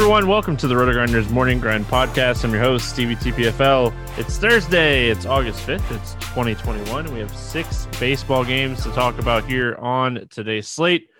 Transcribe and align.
Everyone, 0.00 0.28
welcome 0.28 0.56
to 0.56 0.66
the 0.66 0.74
RotoGrinders 0.74 1.30
Morning 1.30 1.60
Grind 1.60 1.84
Podcast. 1.84 2.42
I'm 2.42 2.52
your 2.52 2.62
host, 2.62 2.88
Stevie 2.88 3.16
TPFL. 3.16 3.92
It's 4.16 4.38
Thursday, 4.38 5.10
it's 5.10 5.26
August 5.26 5.66
5th, 5.66 5.94
it's 5.94 6.14
2021, 6.14 7.12
we 7.12 7.20
have 7.20 7.36
six 7.36 7.86
baseball 8.00 8.42
games 8.42 8.82
to 8.84 8.90
talk 8.92 9.18
about 9.18 9.44
here 9.44 9.74
on 9.74 10.26
today's 10.30 10.68
slate. 10.68 11.10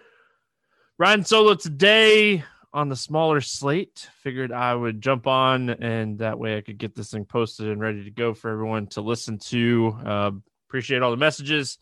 Riding 0.96 1.26
solo 1.26 1.54
today 1.56 2.42
on 2.72 2.88
the 2.88 2.96
smaller 2.96 3.42
slate. 3.42 4.08
Figured 4.22 4.50
I 4.50 4.74
would 4.74 5.02
jump 5.02 5.26
on 5.26 5.68
and 5.68 6.18
that 6.20 6.38
way 6.38 6.56
I 6.56 6.62
could 6.62 6.78
get 6.78 6.94
this 6.94 7.10
thing 7.10 7.26
posted 7.26 7.68
and 7.68 7.82
ready 7.82 8.04
to 8.04 8.10
go 8.10 8.32
for 8.32 8.50
everyone 8.50 8.86
to 8.88 9.02
listen 9.02 9.38
to. 9.50 9.94
Uh, 10.06 10.30
appreciate 10.70 11.02
all 11.02 11.10
the 11.10 11.18
messages 11.18 11.76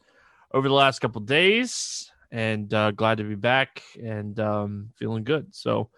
over 0.53 0.67
the 0.67 0.75
last 0.75 0.99
couple 0.99 1.21
days 1.21 2.11
and 2.33 2.75
uh, 2.75 2.91
glad 2.91 3.19
to 3.19 3.25
be 3.25 3.37
back 3.37 3.85
and 4.03 4.41
um, 4.41 4.91
feeling 4.97 5.23
good. 5.23 5.55
So, 5.55 5.91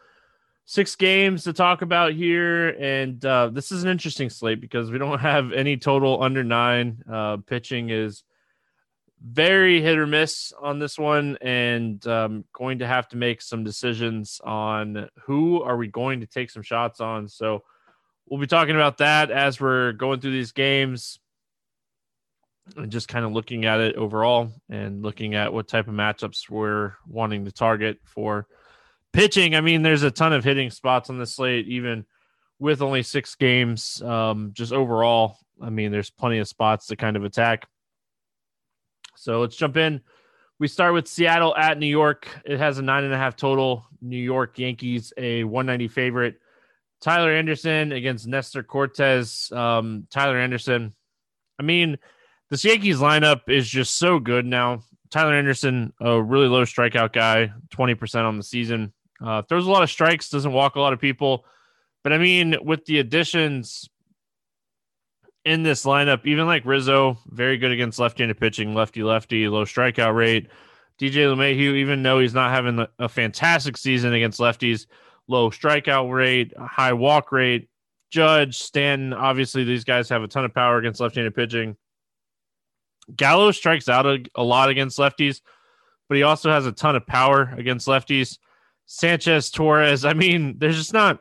six 0.70 0.94
games 0.94 1.42
to 1.42 1.52
talk 1.52 1.82
about 1.82 2.12
here, 2.12 2.68
and 2.68 3.24
uh, 3.24 3.48
this 3.48 3.72
is 3.72 3.82
an 3.82 3.90
interesting 3.90 4.30
slate 4.30 4.60
because 4.60 4.88
we 4.88 4.98
don't 4.98 5.18
have 5.32 5.50
any 5.52 5.76
total 5.76 6.22
under 6.22 6.44
nine. 6.44 7.02
Uh, 7.10 7.38
pitching 7.38 7.90
is 7.90 8.22
very 9.20 9.82
hit 9.82 9.98
or 9.98 10.06
miss 10.06 10.52
on 10.62 10.78
this 10.78 10.96
one, 10.96 11.36
and 11.40 12.06
um, 12.06 12.44
going 12.52 12.78
to 12.78 12.86
have 12.86 13.08
to 13.08 13.16
make 13.16 13.42
some 13.42 13.64
decisions 13.64 14.40
on 14.44 15.08
who 15.22 15.60
are 15.60 15.76
we 15.76 15.88
going 15.88 16.20
to 16.20 16.26
take 16.26 16.50
some 16.50 16.62
shots 16.62 17.00
on. 17.00 17.26
So 17.26 17.64
we'll 18.28 18.40
be 18.40 18.46
talking 18.46 18.76
about 18.76 18.98
that 18.98 19.32
as 19.32 19.60
we're 19.60 19.90
going 19.90 20.20
through 20.20 20.32
these 20.32 20.52
games. 20.52 21.18
And 22.76 22.92
just 22.92 23.08
kind 23.08 23.24
of 23.24 23.32
looking 23.32 23.64
at 23.64 23.80
it 23.80 23.96
overall 23.96 24.52
and 24.68 25.02
looking 25.02 25.34
at 25.34 25.52
what 25.52 25.66
type 25.66 25.88
of 25.88 25.94
matchups 25.94 26.48
we're 26.48 26.92
wanting 27.08 27.46
to 27.46 27.50
target 27.50 27.98
for 28.04 28.46
pitching, 29.12 29.54
I 29.54 29.60
mean, 29.60 29.82
there's 29.82 30.02
a 30.02 30.10
ton 30.10 30.32
of 30.32 30.44
hitting 30.44 30.70
spots 30.70 31.10
on 31.10 31.18
the 31.18 31.26
slate, 31.26 31.66
even 31.68 32.04
with 32.58 32.82
only 32.82 33.02
six 33.02 33.34
games. 33.34 34.00
Um, 34.02 34.50
just 34.52 34.72
overall, 34.72 35.38
I 35.60 35.70
mean, 35.70 35.90
there's 35.90 36.10
plenty 36.10 36.38
of 36.38 36.48
spots 36.48 36.86
to 36.86 36.96
kind 36.96 37.16
of 37.16 37.24
attack. 37.24 37.66
So 39.16 39.40
let's 39.40 39.56
jump 39.56 39.76
in. 39.76 40.00
We 40.58 40.68
start 40.68 40.92
with 40.92 41.08
Seattle 41.08 41.56
at 41.56 41.78
New 41.78 41.86
York. 41.86 42.28
It 42.44 42.58
has 42.58 42.78
a 42.78 42.82
nine 42.82 43.04
and 43.04 43.14
a 43.14 43.16
half 43.16 43.34
total. 43.34 43.86
New 44.02 44.18
York 44.18 44.58
Yankees, 44.58 45.12
a 45.16 45.44
190 45.44 45.88
favorite. 45.88 46.40
Tyler 47.00 47.32
Anderson 47.32 47.92
against 47.92 48.26
Nestor 48.26 48.62
Cortes. 48.62 49.50
Um, 49.52 50.06
Tyler 50.10 50.36
Anderson. 50.36 50.94
I 51.58 51.62
mean, 51.62 51.98
this 52.50 52.64
Yankees 52.64 52.98
lineup 52.98 53.48
is 53.48 53.68
just 53.68 53.96
so 53.96 54.18
good 54.18 54.44
now. 54.44 54.82
Tyler 55.10 55.34
Anderson, 55.34 55.92
a 56.00 56.22
really 56.22 56.46
low 56.46 56.64
strikeout 56.64 57.12
guy, 57.12 57.52
20% 57.74 58.24
on 58.24 58.36
the 58.36 58.42
season. 58.42 58.92
Uh, 59.24 59.42
throws 59.42 59.66
a 59.66 59.70
lot 59.70 59.82
of 59.82 59.90
strikes, 59.90 60.30
doesn't 60.30 60.52
walk 60.52 60.76
a 60.76 60.80
lot 60.80 60.92
of 60.92 61.00
people. 61.00 61.44
But 62.02 62.12
I 62.12 62.18
mean, 62.18 62.56
with 62.62 62.84
the 62.86 62.98
additions 62.98 63.88
in 65.44 65.62
this 65.62 65.84
lineup, 65.84 66.26
even 66.26 66.46
like 66.46 66.64
Rizzo, 66.64 67.18
very 67.26 67.58
good 67.58 67.72
against 67.72 67.98
left-handed 67.98 68.38
pitching, 68.38 68.74
lefty 68.74 69.02
lefty, 69.02 69.48
low 69.48 69.64
strikeout 69.64 70.14
rate. 70.14 70.48
DJ 71.00 71.34
LeMahieu, 71.34 71.76
even 71.76 72.02
though 72.02 72.18
he's 72.18 72.34
not 72.34 72.50
having 72.50 72.86
a 72.98 73.08
fantastic 73.08 73.78
season 73.78 74.12
against 74.12 74.38
lefties, 74.38 74.86
low 75.28 75.50
strikeout 75.50 76.12
rate, 76.12 76.52
high 76.58 76.92
walk 76.92 77.32
rate. 77.32 77.68
Judge, 78.10 78.58
Stanton, 78.58 79.14
obviously 79.14 79.64
these 79.64 79.84
guys 79.84 80.08
have 80.08 80.22
a 80.22 80.28
ton 80.28 80.44
of 80.44 80.52
power 80.52 80.76
against 80.78 81.00
left-handed 81.00 81.34
pitching. 81.34 81.76
Gallo 83.16 83.50
strikes 83.50 83.88
out 83.88 84.04
a, 84.04 84.18
a 84.34 84.42
lot 84.42 84.68
against 84.68 84.98
lefties, 84.98 85.40
but 86.08 86.16
he 86.16 86.22
also 86.22 86.50
has 86.50 86.66
a 86.66 86.72
ton 86.72 86.96
of 86.96 87.06
power 87.06 87.54
against 87.56 87.86
lefties. 87.86 88.38
Sanchez, 88.92 89.50
Torres. 89.50 90.04
I 90.04 90.14
mean, 90.14 90.56
there's 90.58 90.76
just 90.76 90.92
not 90.92 91.20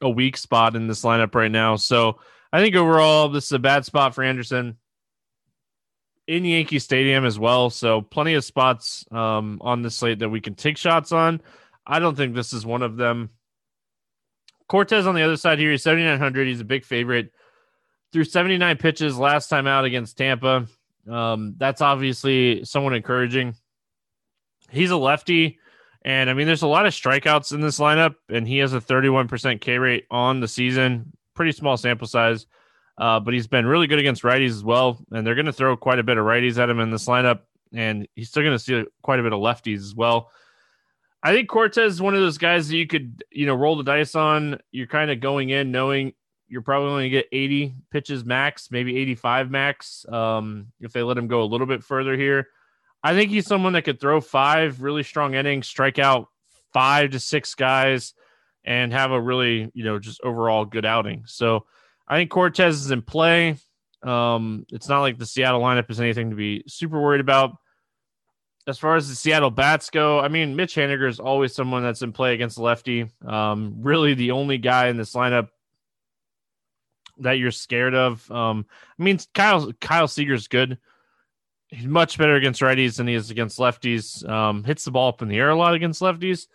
a 0.00 0.08
weak 0.08 0.36
spot 0.36 0.76
in 0.76 0.86
this 0.86 1.02
lineup 1.02 1.34
right 1.34 1.50
now. 1.50 1.74
So 1.74 2.20
I 2.52 2.60
think 2.60 2.76
overall, 2.76 3.28
this 3.28 3.46
is 3.46 3.52
a 3.52 3.58
bad 3.58 3.84
spot 3.84 4.14
for 4.14 4.22
Anderson 4.22 4.76
in 6.28 6.44
Yankee 6.44 6.78
Stadium 6.78 7.24
as 7.24 7.40
well. 7.40 7.70
So 7.70 8.02
plenty 8.02 8.34
of 8.34 8.44
spots 8.44 9.04
um, 9.10 9.58
on 9.62 9.82
the 9.82 9.90
slate 9.90 10.20
that 10.20 10.28
we 10.28 10.40
can 10.40 10.54
take 10.54 10.76
shots 10.76 11.10
on. 11.10 11.42
I 11.84 11.98
don't 11.98 12.16
think 12.16 12.36
this 12.36 12.52
is 12.52 12.64
one 12.64 12.82
of 12.82 12.96
them. 12.96 13.30
Cortes 14.68 15.06
on 15.06 15.16
the 15.16 15.22
other 15.22 15.36
side 15.36 15.58
here, 15.58 15.72
he's 15.72 15.82
7,900. 15.82 16.46
He's 16.46 16.60
a 16.60 16.64
big 16.64 16.84
favorite. 16.84 17.32
Through 18.12 18.24
79 18.24 18.76
pitches 18.76 19.18
last 19.18 19.48
time 19.48 19.66
out 19.66 19.84
against 19.84 20.16
Tampa. 20.16 20.68
Um, 21.10 21.56
that's 21.56 21.80
obviously 21.80 22.64
somewhat 22.64 22.94
encouraging. 22.94 23.56
He's 24.70 24.92
a 24.92 24.96
lefty. 24.96 25.58
And 26.04 26.28
I 26.28 26.34
mean, 26.34 26.46
there's 26.46 26.62
a 26.62 26.68
lot 26.68 26.86
of 26.86 26.92
strikeouts 26.92 27.52
in 27.52 27.60
this 27.60 27.78
lineup, 27.78 28.16
and 28.28 28.46
he 28.46 28.58
has 28.58 28.72
a 28.72 28.80
31% 28.80 29.60
K 29.60 29.78
rate 29.78 30.06
on 30.10 30.40
the 30.40 30.48
season. 30.48 31.12
Pretty 31.34 31.52
small 31.52 31.76
sample 31.76 32.08
size, 32.08 32.46
uh, 32.98 33.20
but 33.20 33.34
he's 33.34 33.46
been 33.46 33.66
really 33.66 33.86
good 33.86 34.00
against 34.00 34.22
righties 34.22 34.50
as 34.50 34.64
well. 34.64 35.04
And 35.12 35.26
they're 35.26 35.36
going 35.36 35.46
to 35.46 35.52
throw 35.52 35.76
quite 35.76 35.98
a 35.98 36.02
bit 36.02 36.18
of 36.18 36.24
righties 36.24 36.58
at 36.58 36.68
him 36.68 36.80
in 36.80 36.90
this 36.90 37.06
lineup, 37.06 37.40
and 37.72 38.08
he's 38.16 38.28
still 38.28 38.42
going 38.42 38.54
to 38.54 38.58
see 38.58 38.84
quite 39.02 39.20
a 39.20 39.22
bit 39.22 39.32
of 39.32 39.40
lefties 39.40 39.78
as 39.78 39.94
well. 39.94 40.30
I 41.22 41.32
think 41.32 41.48
Cortes 41.48 41.78
is 41.78 42.02
one 42.02 42.14
of 42.14 42.20
those 42.20 42.38
guys 42.38 42.68
that 42.68 42.76
you 42.76 42.86
could, 42.86 43.22
you 43.30 43.46
know, 43.46 43.54
roll 43.54 43.76
the 43.76 43.84
dice 43.84 44.16
on. 44.16 44.58
You're 44.72 44.88
kind 44.88 45.10
of 45.10 45.20
going 45.20 45.50
in 45.50 45.70
knowing 45.70 46.14
you're 46.48 46.62
probably 46.62 46.88
going 46.88 47.04
to 47.04 47.10
get 47.10 47.28
80 47.30 47.74
pitches 47.90 48.24
max, 48.24 48.70
maybe 48.72 48.98
85 48.98 49.50
max, 49.50 50.04
um, 50.08 50.66
if 50.80 50.92
they 50.92 51.02
let 51.02 51.16
him 51.16 51.28
go 51.28 51.42
a 51.42 51.44
little 51.44 51.66
bit 51.66 51.84
further 51.84 52.16
here. 52.16 52.48
I 53.02 53.14
think 53.14 53.30
he's 53.30 53.46
someone 53.46 53.72
that 53.72 53.82
could 53.82 54.00
throw 54.00 54.20
five 54.20 54.82
really 54.82 55.02
strong 55.02 55.34
innings, 55.34 55.66
strike 55.66 55.98
out 55.98 56.28
five 56.72 57.10
to 57.10 57.18
six 57.20 57.54
guys, 57.54 58.14
and 58.64 58.92
have 58.92 59.10
a 59.10 59.20
really, 59.20 59.70
you 59.74 59.84
know, 59.84 59.98
just 59.98 60.20
overall 60.22 60.64
good 60.64 60.84
outing. 60.84 61.24
So 61.26 61.66
I 62.06 62.16
think 62.16 62.30
Cortes 62.30 62.60
is 62.60 62.90
in 62.90 63.02
play. 63.02 63.56
Um, 64.02 64.66
it's 64.70 64.88
not 64.88 65.00
like 65.00 65.18
the 65.18 65.26
Seattle 65.26 65.60
lineup 65.60 65.90
is 65.90 66.00
anything 66.00 66.30
to 66.30 66.36
be 66.36 66.64
super 66.66 67.00
worried 67.00 67.20
about. 67.20 67.56
As 68.66 68.78
far 68.78 68.94
as 68.94 69.08
the 69.08 69.16
Seattle 69.16 69.50
bats 69.50 69.90
go, 69.90 70.20
I 70.20 70.28
mean, 70.28 70.54
Mitch 70.54 70.76
Haniger 70.76 71.08
is 71.08 71.18
always 71.18 71.52
someone 71.52 71.82
that's 71.82 72.02
in 72.02 72.12
play 72.12 72.34
against 72.34 72.58
lefty. 72.58 73.08
Um, 73.26 73.76
really, 73.80 74.14
the 74.14 74.30
only 74.30 74.58
guy 74.58 74.88
in 74.88 74.96
this 74.96 75.14
lineup 75.14 75.48
that 77.18 77.38
you're 77.38 77.50
scared 77.50 77.94
of. 77.94 78.30
Um, 78.30 78.66
I 78.98 79.02
mean, 79.02 79.18
Kyle 79.34 79.72
Kyle 79.80 80.06
Seager's 80.06 80.46
good. 80.46 80.78
He's 81.72 81.86
much 81.86 82.18
better 82.18 82.34
against 82.36 82.60
righties 82.60 82.98
than 82.98 83.06
he 83.06 83.14
is 83.14 83.30
against 83.30 83.58
lefties. 83.58 84.28
Um, 84.28 84.62
hits 84.62 84.84
the 84.84 84.90
ball 84.90 85.08
up 85.08 85.22
in 85.22 85.28
the 85.28 85.38
air 85.38 85.48
a 85.48 85.56
lot 85.56 85.74
against 85.74 86.02
lefties. 86.02 86.46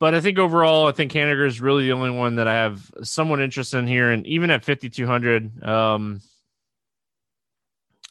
But 0.00 0.14
I 0.14 0.20
think 0.20 0.38
overall, 0.38 0.88
I 0.88 0.92
think 0.92 1.12
Haniger 1.12 1.46
is 1.46 1.60
really 1.60 1.84
the 1.84 1.92
only 1.92 2.10
one 2.10 2.36
that 2.36 2.48
I 2.48 2.54
have 2.54 2.90
somewhat 3.02 3.40
interest 3.40 3.74
in 3.74 3.86
here. 3.86 4.10
And 4.10 4.26
even 4.26 4.50
at 4.50 4.64
5,200, 4.64 5.62
um, 5.62 6.20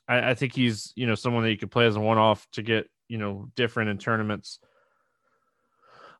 I, 0.08 0.30
I 0.30 0.34
think 0.34 0.56
he's, 0.56 0.94
you 0.96 1.08
know, 1.08 1.16
someone 1.16 1.44
that 1.44 1.52
you 1.52 1.58
could 1.58 1.72
play 1.72 1.88
as 1.88 1.98
a 1.98 2.00
one 2.00 2.18
off 2.18 2.48
to 2.54 2.62
get, 2.62 2.90
you 3.10 3.18
know, 3.18 3.50
different 3.56 3.90
in 3.90 3.98
tournaments. 3.98 4.60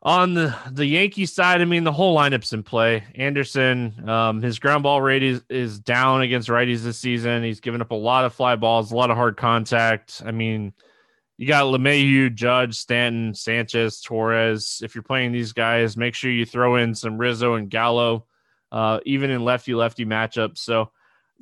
On 0.02 0.34
the, 0.34 0.56
the 0.72 0.86
Yankee 0.86 1.26
side, 1.26 1.62
I 1.62 1.66
mean, 1.66 1.84
the 1.84 1.92
whole 1.92 2.16
lineup's 2.16 2.54
in 2.54 2.64
play. 2.64 3.04
Anderson, 3.16 4.10
um, 4.10 4.42
his 4.42 4.58
ground 4.58 4.84
ball 4.84 5.02
rate 5.02 5.24
is, 5.24 5.42
is 5.50 5.78
down 5.78 6.22
against 6.22 6.48
righties 6.48 6.84
this 6.84 6.98
season. 6.98 7.44
He's 7.44 7.60
given 7.60 7.82
up 7.82 7.92
a 7.92 7.96
lot 7.96 8.24
of 8.24 8.34
fly 8.34 8.56
balls, 8.56 8.94
a 8.94 8.96
lot 8.96 9.12
of 9.12 9.18
hard 9.18 9.36
contact. 9.36 10.22
I 10.26 10.32
mean, 10.32 10.74
you 11.38 11.48
got 11.48 11.66
LeMahieu, 11.66 12.34
Judge, 12.34 12.76
Stanton, 12.76 13.34
Sanchez, 13.34 14.00
Torres. 14.00 14.80
If 14.82 14.96
you're 14.96 15.04
playing 15.04 15.34
these 15.34 15.52
guys, 15.52 15.98
make 15.98 16.16
sure 16.16 16.32
you 16.32 16.46
throw 16.46 16.78
in 16.78 16.96
some 16.96 17.18
Rizzo 17.18 17.56
and 17.56 17.70
Gallo, 17.70 18.26
uh, 18.72 19.02
even 19.06 19.32
in 19.32 19.44
lefty 19.44 19.74
lefty 19.74 20.06
matchups. 20.06 20.60
So, 20.60 20.92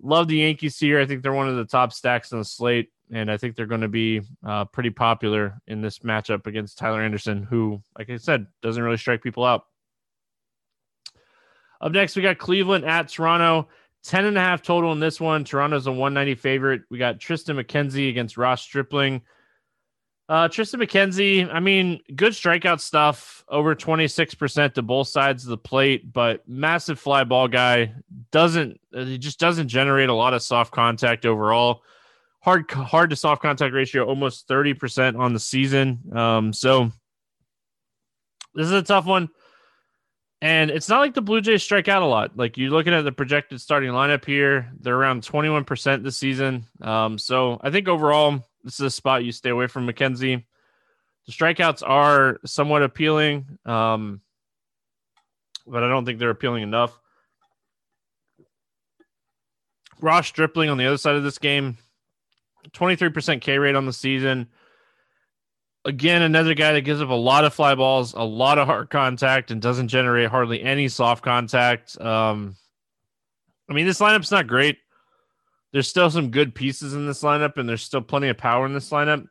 love 0.01 0.27
the 0.27 0.37
Yankees 0.37 0.79
here. 0.79 0.99
I 0.99 1.05
think 1.05 1.21
they're 1.21 1.33
one 1.33 1.49
of 1.49 1.57
the 1.57 1.65
top 1.65 1.93
stacks 1.93 2.33
on 2.33 2.39
the 2.39 2.45
slate 2.45 2.89
and 3.11 3.31
I 3.31 3.37
think 3.37 3.55
they're 3.55 3.65
going 3.65 3.81
to 3.81 3.87
be 3.87 4.21
uh, 4.45 4.65
pretty 4.65 4.89
popular 4.89 5.59
in 5.67 5.81
this 5.81 5.99
matchup 5.99 6.47
against 6.47 6.77
Tyler 6.77 7.01
Anderson, 7.01 7.43
who, 7.43 7.81
like 7.97 8.09
I 8.09 8.17
said, 8.17 8.47
doesn't 8.61 8.81
really 8.81 8.97
strike 8.97 9.23
people 9.23 9.45
out. 9.45 9.65
Up 11.79 11.91
next, 11.91 12.15
we 12.15 12.21
got 12.21 12.37
Cleveland 12.37 12.85
at 12.85 13.09
Toronto. 13.09 13.67
10 14.03 14.25
and 14.25 14.37
a 14.37 14.41
half 14.41 14.61
total 14.61 14.91
in 14.91 14.99
this 14.99 15.19
one. 15.19 15.43
Toronto's 15.43 15.87
a 15.87 15.91
190 15.91 16.35
favorite. 16.35 16.81
We 16.89 16.97
got 16.97 17.19
Triston 17.19 17.61
McKenzie 17.61 18.09
against 18.09 18.37
Ross 18.37 18.61
Stripling. 18.61 19.21
Uh, 20.29 20.47
Triston 20.49 20.81
McKenzie, 20.81 21.49
I 21.49 21.61
mean, 21.61 22.01
good 22.15 22.33
strikeout 22.33 22.81
stuff, 22.81 23.45
over 23.47 23.75
26% 23.75 24.73
to 24.73 24.81
both 24.81 25.07
sides 25.07 25.45
of 25.45 25.49
the 25.49 25.57
plate, 25.57 26.11
but 26.11 26.47
massive 26.47 26.99
fly 26.99 27.23
ball 27.23 27.47
guy. 27.47 27.93
Doesn't, 28.31 28.79
he 28.91 29.17
just 29.17 29.39
doesn't 29.39 29.69
generate 29.69 30.09
a 30.09 30.13
lot 30.13 30.33
of 30.33 30.41
soft 30.41 30.73
contact 30.73 31.25
overall 31.25 31.81
hard 32.47 32.71
hard 32.71 33.09
to 33.09 33.15
soft 33.17 33.41
contact 33.41 33.73
ratio 33.73 34.05
almost 34.05 34.47
30% 34.47 35.19
on 35.19 35.33
the 35.33 35.39
season. 35.39 35.99
Um, 36.15 36.53
so 36.53 36.93
this 38.55 38.67
is 38.67 38.71
a 38.71 38.81
tough 38.81 39.05
one. 39.05 39.27
And 40.41 40.71
it's 40.71 40.87
not 40.87 40.99
like 40.99 41.13
the 41.13 41.21
blue 41.21 41.41
jays 41.41 41.61
strike 41.61 41.89
out 41.89 42.03
a 42.03 42.05
lot. 42.05 42.37
Like 42.37 42.57
you're 42.57 42.69
looking 42.69 42.93
at 42.93 43.01
the 43.01 43.11
projected 43.11 43.59
starting 43.59 43.91
lineup 43.91 44.23
here. 44.23 44.71
They're 44.79 44.95
around 44.95 45.23
21% 45.23 46.03
this 46.03 46.15
season. 46.15 46.65
Um, 46.79 47.17
so 47.17 47.59
i 47.61 47.69
think 47.69 47.89
overall 47.89 48.47
this 48.63 48.75
is 48.75 48.85
a 48.85 48.89
spot 48.89 49.25
you 49.25 49.33
stay 49.33 49.49
away 49.49 49.67
from 49.67 49.85
mckenzie 49.85 50.45
the 51.25 51.31
strikeouts 51.33 51.83
are 51.85 52.39
somewhat 52.45 52.81
appealing 52.81 53.57
um, 53.65 54.21
but 55.65 55.83
i 55.83 55.89
don't 55.89 56.05
think 56.05 56.17
they're 56.19 56.29
appealing 56.29 56.63
enough. 56.63 56.97
Ross 59.99 60.27
stripling 60.27 60.69
on 60.69 60.77
the 60.77 60.85
other 60.85 60.97
side 60.97 61.15
of 61.15 61.23
this 61.23 61.39
game 61.39 61.77
23% 62.73 63.41
K 63.41 63.57
rate 63.57 63.75
on 63.75 63.85
the 63.85 63.93
season. 63.93 64.47
Again, 65.85 66.21
another 66.21 66.53
guy 66.53 66.73
that 66.73 66.81
gives 66.81 67.01
up 67.01 67.09
a 67.09 67.13
lot 67.13 67.45
of 67.45 67.53
fly 67.53 67.75
balls, 67.75 68.13
a 68.13 68.23
lot 68.23 68.57
of 68.57 68.67
hard 68.67 68.89
contact, 68.89 69.51
and 69.51 69.61
doesn't 69.61 69.87
generate 69.87 70.29
hardly 70.29 70.61
any 70.61 70.87
soft 70.89 71.23
contact. 71.23 71.99
Um, 72.01 72.55
I 73.69 73.73
mean, 73.73 73.85
this 73.85 73.99
lineup's 73.99 74.31
not 74.31 74.47
great. 74.47 74.77
There's 75.71 75.87
still 75.87 76.09
some 76.09 76.31
good 76.31 76.55
pieces 76.55 76.93
in 76.93 77.07
this 77.07 77.23
lineup, 77.23 77.57
and 77.57 77.67
there's 77.67 77.83
still 77.83 78.01
plenty 78.01 78.29
of 78.29 78.37
power 78.37 78.65
in 78.65 78.73
this 78.73 78.89
lineup. 78.89 79.27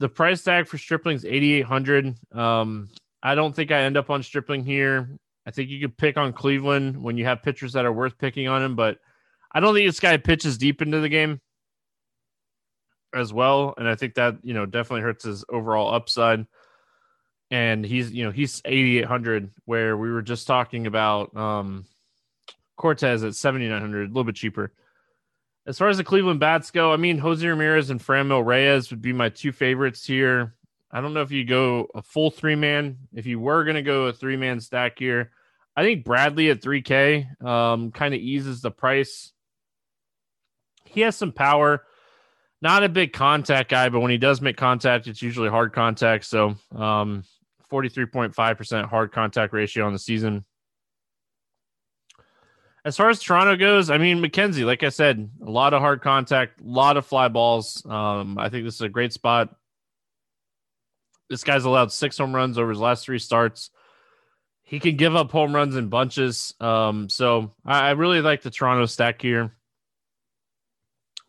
The 0.00 0.08
price 0.08 0.42
tag 0.42 0.66
for 0.66 0.78
Stripling 0.78 1.16
is 1.16 1.24
8,800. 1.24 2.16
Um, 2.32 2.88
I 3.22 3.34
don't 3.34 3.54
think 3.54 3.70
I 3.70 3.82
end 3.82 3.96
up 3.96 4.10
on 4.10 4.22
Stripling 4.22 4.64
here. 4.64 5.18
I 5.46 5.50
think 5.50 5.70
you 5.70 5.80
could 5.80 5.96
pick 5.96 6.16
on 6.16 6.32
Cleveland 6.32 7.00
when 7.00 7.16
you 7.16 7.24
have 7.26 7.42
pitchers 7.42 7.72
that 7.74 7.84
are 7.84 7.92
worth 7.92 8.18
picking 8.18 8.48
on 8.48 8.62
him, 8.62 8.76
but 8.76 8.98
I 9.52 9.60
don't 9.60 9.74
think 9.74 9.88
this 9.88 10.00
guy 10.00 10.16
pitches 10.16 10.58
deep 10.58 10.82
into 10.82 11.00
the 11.00 11.08
game 11.08 11.40
as 13.14 13.32
well, 13.32 13.74
and 13.76 13.88
I 13.88 13.94
think 13.94 14.14
that 14.14 14.36
you 14.42 14.54
know 14.54 14.66
definitely 14.66 15.02
hurts 15.02 15.24
his 15.24 15.44
overall 15.48 15.94
upside. 15.94 16.46
And 17.50 17.84
he's 17.84 18.10
you 18.10 18.24
know 18.24 18.30
he's 18.30 18.60
eighty 18.64 18.98
eight 18.98 19.04
hundred, 19.04 19.50
where 19.64 19.96
we 19.96 20.10
were 20.10 20.22
just 20.22 20.46
talking 20.46 20.86
about 20.86 21.36
um, 21.36 21.84
Cortes 22.76 23.22
at 23.22 23.34
seventy 23.34 23.68
nine 23.68 23.80
hundred, 23.80 24.04
a 24.04 24.08
little 24.08 24.24
bit 24.24 24.36
cheaper. 24.36 24.72
As 25.66 25.78
far 25.78 25.88
as 25.88 25.96
the 25.96 26.04
Cleveland 26.04 26.40
bats 26.40 26.70
go, 26.70 26.92
I 26.92 26.96
mean 26.96 27.18
Jose 27.18 27.46
Ramirez 27.46 27.90
and 27.90 28.00
Franmil 28.00 28.44
Reyes 28.44 28.90
would 28.90 29.00
be 29.00 29.12
my 29.12 29.28
two 29.28 29.52
favorites 29.52 30.04
here. 30.04 30.54
I 30.90 31.00
don't 31.00 31.14
know 31.14 31.22
if 31.22 31.32
you 31.32 31.44
go 31.44 31.88
a 31.94 32.02
full 32.02 32.30
three 32.30 32.54
man. 32.54 32.98
If 33.14 33.26
you 33.26 33.40
were 33.40 33.64
going 33.64 33.76
to 33.76 33.82
go 33.82 34.06
a 34.06 34.12
three 34.12 34.36
man 34.36 34.60
stack 34.60 34.98
here, 34.98 35.32
I 35.76 35.82
think 35.82 36.04
Bradley 36.04 36.50
at 36.50 36.60
3K 36.60 37.42
um, 37.44 37.90
kind 37.90 38.14
of 38.14 38.20
eases 38.20 38.60
the 38.60 38.70
price. 38.70 39.32
He 40.84 41.00
has 41.00 41.16
some 41.16 41.32
power 41.32 41.82
not 42.64 42.82
a 42.82 42.88
big 42.88 43.12
contact 43.12 43.68
guy, 43.68 43.90
but 43.90 44.00
when 44.00 44.10
he 44.10 44.16
does 44.16 44.40
make 44.40 44.56
contact, 44.56 45.06
it's 45.06 45.20
usually 45.20 45.50
hard 45.50 45.74
contact. 45.74 46.24
So, 46.24 46.56
um, 46.74 47.22
43.5% 47.70 48.86
hard 48.86 49.12
contact 49.12 49.52
ratio 49.52 49.86
on 49.86 49.92
the 49.92 49.98
season. 49.98 50.46
As 52.86 52.96
far 52.96 53.10
as 53.10 53.20
Toronto 53.20 53.56
goes, 53.56 53.90
I 53.90 53.98
mean, 53.98 54.22
McKenzie, 54.22 54.64
like 54.64 54.82
I 54.82 54.88
said, 54.88 55.30
a 55.44 55.50
lot 55.50 55.74
of 55.74 55.80
hard 55.80 56.00
contact, 56.00 56.60
a 56.60 56.64
lot 56.64 56.96
of 56.96 57.04
fly 57.04 57.28
balls. 57.28 57.84
Um, 57.84 58.38
I 58.38 58.48
think 58.48 58.64
this 58.64 58.76
is 58.76 58.80
a 58.80 58.88
great 58.88 59.12
spot. 59.12 59.54
This 61.28 61.44
guy's 61.44 61.64
allowed 61.64 61.92
six 61.92 62.16
home 62.16 62.34
runs 62.34 62.58
over 62.58 62.70
his 62.70 62.78
last 62.78 63.04
three 63.04 63.18
starts. 63.18 63.70
He 64.62 64.80
can 64.80 64.96
give 64.96 65.14
up 65.14 65.30
home 65.30 65.54
runs 65.54 65.76
in 65.76 65.88
bunches. 65.88 66.54
Um, 66.60 67.10
so 67.10 67.52
I, 67.64 67.88
I 67.88 67.90
really 67.92 68.22
like 68.22 68.40
the 68.40 68.50
Toronto 68.50 68.86
stack 68.86 69.20
here. 69.20 69.52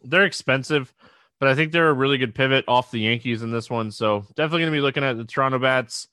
They're 0.03 0.23
expensive 0.23 0.93
but 1.39 1.49
I 1.49 1.55
think 1.55 1.71
they're 1.71 1.89
a 1.89 1.93
really 1.93 2.17
good 2.17 2.35
pivot 2.35 2.65
off 2.67 2.91
the 2.91 2.99
Yankees 2.99 3.41
in 3.41 3.51
this 3.51 3.69
one. 3.69 3.91
So 3.91 4.25
definitely 4.35 4.61
going 4.61 4.71
to 4.71 4.77
be 4.77 4.81
looking 4.81 5.03
at 5.03 5.17
the 5.17 5.25
Toronto 5.25 5.59
bats. 5.59 6.07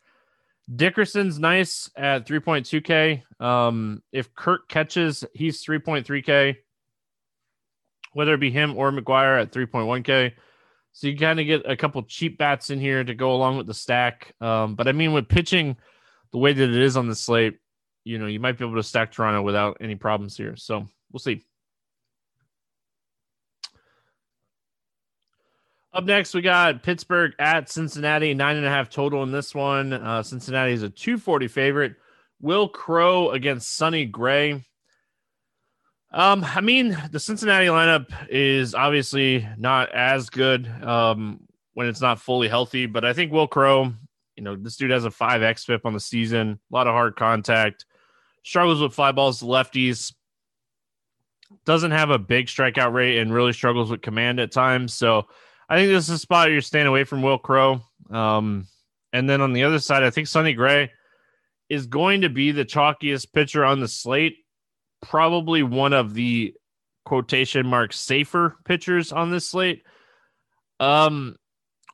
Dickerson's 0.75 1.39
nice 1.39 1.91
at 1.97 2.27
3.2K. 2.27 3.23
Um, 3.41 4.03
if 4.13 4.35
Kirk 4.35 4.69
catches, 4.69 5.25
he's 5.35 5.65
3.3K, 5.65 6.57
whether 8.13 8.35
it 8.35 8.41
be 8.41 8.51
him 8.51 8.77
or 8.77 8.91
McGuire 8.91 9.41
at 9.41 9.53
3.1K. 9.53 10.33
So 10.93 11.07
you 11.07 11.17
kind 11.17 11.41
of 11.41 11.47
get 11.47 11.71
a 11.71 11.77
couple 11.77 12.03
cheap 12.03 12.39
bats 12.39 12.71
in 12.71 12.79
here 12.79 13.03
to 13.03 13.15
go 13.15 13.33
along 13.33 13.57
with 13.57 13.67
the 13.67 13.75
stack. 13.75 14.35
Um, 14.41 14.75
but 14.75 14.89
I 14.89 14.93
mean, 14.93 15.13
with 15.13 15.29
pitching 15.29 15.77
the 16.33 16.39
way 16.39 16.53
that 16.53 16.69
it 16.69 16.77
is 16.77 16.97
on 16.97 17.09
the 17.09 17.15
slate, 17.15 17.59
you 18.05 18.19
know, 18.19 18.27
you 18.27 18.41
might 18.41 18.59
be 18.59 18.65
able 18.65 18.77
to 18.77 18.83
stack 18.83 19.13
Toronto 19.13 19.43
without 19.43 19.79
any 19.81 19.95
problems 19.95 20.37
here. 20.37 20.57
So 20.57 20.87
we'll 21.11 21.21
see. 21.21 21.43
Up 25.95 26.05
next, 26.05 26.33
we 26.33 26.41
got 26.41 26.83
Pittsburgh 26.83 27.35
at 27.39 27.69
Cincinnati, 27.69 28.33
nine 28.33 28.57
and 28.57 28.65
a 28.65 28.71
half 28.71 28.89
total 28.89 29.23
in 29.25 29.31
this 29.31 29.55
one. 29.55 29.93
Uh, 29.93 30.23
Cincinnati 30.23 30.73
is 30.73 30.83
a 30.83 30.89
240 30.89 31.49
favorite. 31.49 31.97
Will 32.41 32.67
Crowe 32.67 33.31
against 33.31 33.77
Sonny 33.77 34.07
Gray. 34.07 34.65
Um, 36.11 36.45
I 36.45 36.63
mean, 36.63 36.97
the 37.11 37.21
Cincinnati 37.21 37.67
lineup 37.67 38.07
is 38.31 38.75
obviously 38.75 39.47
not 39.59 39.93
as 39.93 40.31
good 40.31 40.67
um, 40.83 41.41
when 41.75 41.89
it's 41.89 42.01
not 42.01 42.21
fully 42.21 42.49
healthy, 42.49 42.87
but 42.87 43.05
I 43.05 43.13
think 43.13 43.31
Will 43.31 43.47
Crowe, 43.47 43.93
you 44.37 44.43
know, 44.43 44.57
this 44.57 44.77
dude 44.77 44.91
has 44.91 45.05
a 45.05 45.11
5 45.11 45.43
xFIP 45.43 45.81
on 45.85 45.93
the 45.93 46.01
season, 46.01 46.59
a 46.71 46.75
lot 46.75 46.87
of 46.87 46.95
hard 46.95 47.17
contact, 47.17 47.85
struggles 48.45 48.81
with 48.81 48.95
fly 48.95 49.13
balls 49.13 49.41
to 49.41 49.45
lefties, 49.45 50.15
doesn't 51.67 51.91
have 51.91 52.09
a 52.11 52.19
big 52.19 52.47
strikeout 52.47 52.95
rate, 52.95 53.19
and 53.19 53.33
really 53.33 53.53
struggles 53.53 53.91
with 53.91 54.01
command 54.01 54.41
at 54.41 54.53
times. 54.53 54.95
So, 54.95 55.27
I 55.73 55.77
think 55.77 55.89
this 55.89 56.05
is 56.05 56.11
a 56.11 56.19
spot 56.19 56.51
you're 56.51 56.61
staying 56.61 56.87
away 56.87 57.05
from 57.05 57.23
Will 57.23 57.39
Crowe. 57.39 57.81
Um, 58.11 58.67
and 59.15 59.27
then 59.27 59.41
on 59.41 59.55
the 59.55 59.63
other 59.65 59.79
side, 59.79 60.03
I 60.03 60.11
think 60.11 60.27
Sonny 60.27 60.53
Gray 60.53 60.91
is 61.71 61.87
going 61.87 62.21
to 62.21 62.29
be 62.29 62.53
the 62.53 62.67
chalkiest 62.67 63.33
pitcher 63.33 63.65
on 63.65 63.81
the 63.81 63.89
slate. 63.89 64.37
Probably 65.01 65.63
one 65.63 65.95
of 65.95 66.13
the 66.13 66.53
quotation 67.07 67.67
mark 67.67 67.95
safer 67.95 68.59
pitchers 68.67 69.13
on 69.13 69.31
this 69.31 69.49
slate. 69.49 69.83
Um, 70.79 71.37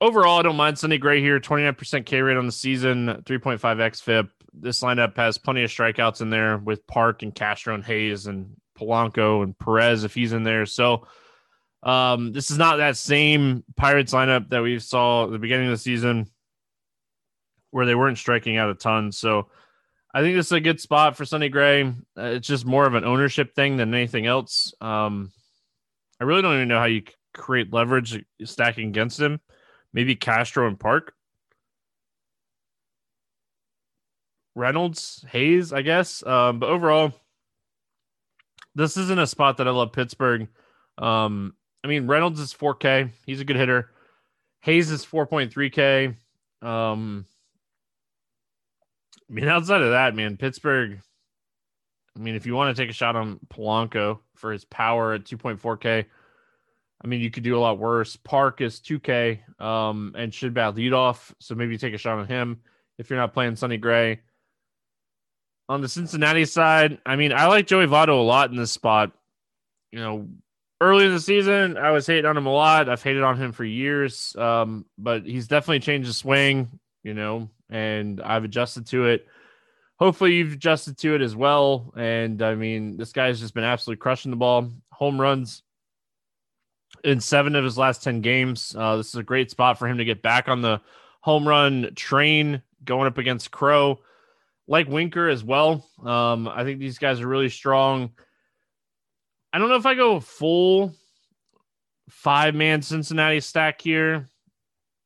overall, 0.00 0.40
I 0.40 0.42
don't 0.42 0.56
mind 0.56 0.76
Sonny 0.76 0.98
Gray 0.98 1.20
here. 1.20 1.38
29% 1.38 2.04
K 2.04 2.20
rate 2.20 2.36
on 2.36 2.46
the 2.46 2.50
season, 2.50 3.22
3.5 3.26 3.60
XFIP. 3.60 4.28
This 4.54 4.80
lineup 4.80 5.16
has 5.16 5.38
plenty 5.38 5.62
of 5.62 5.70
strikeouts 5.70 6.20
in 6.20 6.30
there 6.30 6.58
with 6.58 6.84
Park 6.88 7.22
and 7.22 7.32
Castro 7.32 7.76
and 7.76 7.84
Hayes 7.84 8.26
and 8.26 8.56
Polanco 8.76 9.44
and 9.44 9.56
Perez 9.56 10.02
if 10.02 10.14
he's 10.14 10.32
in 10.32 10.42
there. 10.42 10.66
So 10.66 11.06
um, 11.82 12.32
this 12.32 12.50
is 12.50 12.58
not 12.58 12.76
that 12.76 12.96
same 12.96 13.64
Pirates 13.76 14.12
lineup 14.12 14.48
that 14.50 14.62
we 14.62 14.78
saw 14.78 15.24
at 15.24 15.30
the 15.30 15.38
beginning 15.38 15.66
of 15.66 15.72
the 15.72 15.78
season 15.78 16.28
where 17.70 17.86
they 17.86 17.94
weren't 17.94 18.18
striking 18.18 18.56
out 18.56 18.70
a 18.70 18.74
ton. 18.74 19.12
So 19.12 19.48
I 20.12 20.22
think 20.22 20.36
this 20.36 20.46
is 20.46 20.52
a 20.52 20.60
good 20.60 20.80
spot 20.80 21.16
for 21.16 21.24
Sonny 21.24 21.48
Gray. 21.48 21.84
Uh, 21.84 21.92
it's 22.16 22.48
just 22.48 22.66
more 22.66 22.86
of 22.86 22.94
an 22.94 23.04
ownership 23.04 23.54
thing 23.54 23.76
than 23.76 23.94
anything 23.94 24.26
else. 24.26 24.72
Um, 24.80 25.30
I 26.20 26.24
really 26.24 26.42
don't 26.42 26.56
even 26.56 26.68
know 26.68 26.78
how 26.78 26.86
you 26.86 27.02
create 27.34 27.72
leverage 27.72 28.24
stacking 28.44 28.88
against 28.88 29.20
him. 29.20 29.40
Maybe 29.92 30.16
Castro 30.16 30.66
and 30.66 30.80
Park. 30.80 31.12
Reynolds, 34.54 35.24
Hayes, 35.28 35.72
I 35.72 35.82
guess. 35.82 36.26
Um, 36.26 36.58
but 36.58 36.68
overall, 36.68 37.12
this 38.74 38.96
isn't 38.96 39.18
a 39.18 39.26
spot 39.26 39.58
that 39.58 39.68
I 39.68 39.70
love 39.70 39.92
Pittsburgh. 39.92 40.48
Um, 40.96 41.54
I 41.84 41.88
mean, 41.88 42.06
Reynolds 42.06 42.40
is 42.40 42.52
4K. 42.52 43.10
He's 43.26 43.40
a 43.40 43.44
good 43.44 43.56
hitter. 43.56 43.90
Hayes 44.60 44.90
is 44.90 45.06
4.3K. 45.06 46.16
Um, 46.66 47.26
I 49.28 49.32
mean, 49.32 49.48
outside 49.48 49.82
of 49.82 49.90
that, 49.90 50.14
man, 50.14 50.36
Pittsburgh. 50.36 51.00
I 52.16 52.20
mean, 52.20 52.34
if 52.34 52.46
you 52.46 52.54
want 52.54 52.74
to 52.74 52.82
take 52.82 52.90
a 52.90 52.94
shot 52.94 53.14
on 53.14 53.38
Polanco 53.48 54.18
for 54.34 54.50
his 54.50 54.64
power 54.64 55.12
at 55.12 55.24
2.4K, 55.24 56.04
I 57.02 57.06
mean, 57.06 57.20
you 57.20 57.30
could 57.30 57.44
do 57.44 57.56
a 57.56 57.60
lot 57.60 57.78
worse. 57.78 58.16
Park 58.16 58.60
is 58.60 58.80
2K 58.80 59.38
um, 59.60 60.14
and 60.16 60.34
should 60.34 60.54
bat 60.54 60.74
leadoff. 60.74 61.32
So 61.38 61.54
maybe 61.54 61.78
take 61.78 61.94
a 61.94 61.98
shot 61.98 62.18
on 62.18 62.26
him 62.26 62.60
if 62.98 63.08
you're 63.08 63.18
not 63.18 63.32
playing 63.32 63.54
Sonny 63.54 63.76
Gray. 63.76 64.20
On 65.68 65.80
the 65.80 65.88
Cincinnati 65.88 66.44
side, 66.46 66.98
I 67.06 67.16
mean, 67.16 67.32
I 67.32 67.46
like 67.46 67.66
Joey 67.66 67.86
Votto 67.86 68.18
a 68.18 68.22
lot 68.22 68.50
in 68.50 68.56
this 68.56 68.72
spot. 68.72 69.12
You 69.92 70.00
know, 70.00 70.28
early 70.80 71.06
in 71.06 71.12
the 71.12 71.20
season, 71.20 71.76
I 71.76 71.90
was 71.90 72.06
hating 72.06 72.26
on 72.26 72.36
him 72.36 72.46
a 72.46 72.52
lot. 72.52 72.88
I've 72.88 73.02
hated 73.02 73.22
on 73.22 73.36
him 73.36 73.52
for 73.52 73.64
years, 73.64 74.34
um, 74.36 74.84
but 74.96 75.24
he's 75.24 75.48
definitely 75.48 75.80
changed 75.80 76.06
his 76.06 76.16
swing, 76.16 76.78
you 77.02 77.14
know, 77.14 77.48
and 77.68 78.20
I've 78.20 78.44
adjusted 78.44 78.86
to 78.88 79.06
it. 79.06 79.26
Hopefully, 79.96 80.34
you've 80.34 80.52
adjusted 80.52 80.96
to 80.98 81.14
it 81.14 81.22
as 81.22 81.34
well. 81.34 81.92
And 81.96 82.40
I 82.40 82.54
mean, 82.54 82.96
this 82.96 83.12
guy's 83.12 83.40
just 83.40 83.54
been 83.54 83.64
absolutely 83.64 84.00
crushing 84.00 84.30
the 84.30 84.36
ball. 84.36 84.70
Home 84.92 85.20
runs 85.20 85.62
in 87.04 87.20
seven 87.20 87.56
of 87.56 87.64
his 87.64 87.76
last 87.76 88.02
10 88.02 88.20
games. 88.20 88.74
Uh, 88.78 88.96
this 88.96 89.08
is 89.08 89.16
a 89.16 89.22
great 89.22 89.50
spot 89.50 89.78
for 89.78 89.88
him 89.88 89.98
to 89.98 90.04
get 90.04 90.22
back 90.22 90.48
on 90.48 90.62
the 90.62 90.80
home 91.20 91.46
run 91.46 91.90
train 91.96 92.62
going 92.84 93.06
up 93.06 93.18
against 93.18 93.50
Crowe. 93.50 94.00
like 94.68 94.88
Winker 94.88 95.28
as 95.28 95.42
well. 95.42 95.84
Um, 96.04 96.46
I 96.48 96.62
think 96.64 96.78
these 96.78 96.98
guys 96.98 97.20
are 97.20 97.26
really 97.26 97.48
strong. 97.48 98.10
I 99.52 99.58
don't 99.58 99.68
know 99.68 99.76
if 99.76 99.86
I 99.86 99.94
go 99.94 100.20
full 100.20 100.94
five 102.10 102.54
man 102.54 102.82
Cincinnati 102.82 103.40
stack 103.40 103.80
here. 103.80 104.28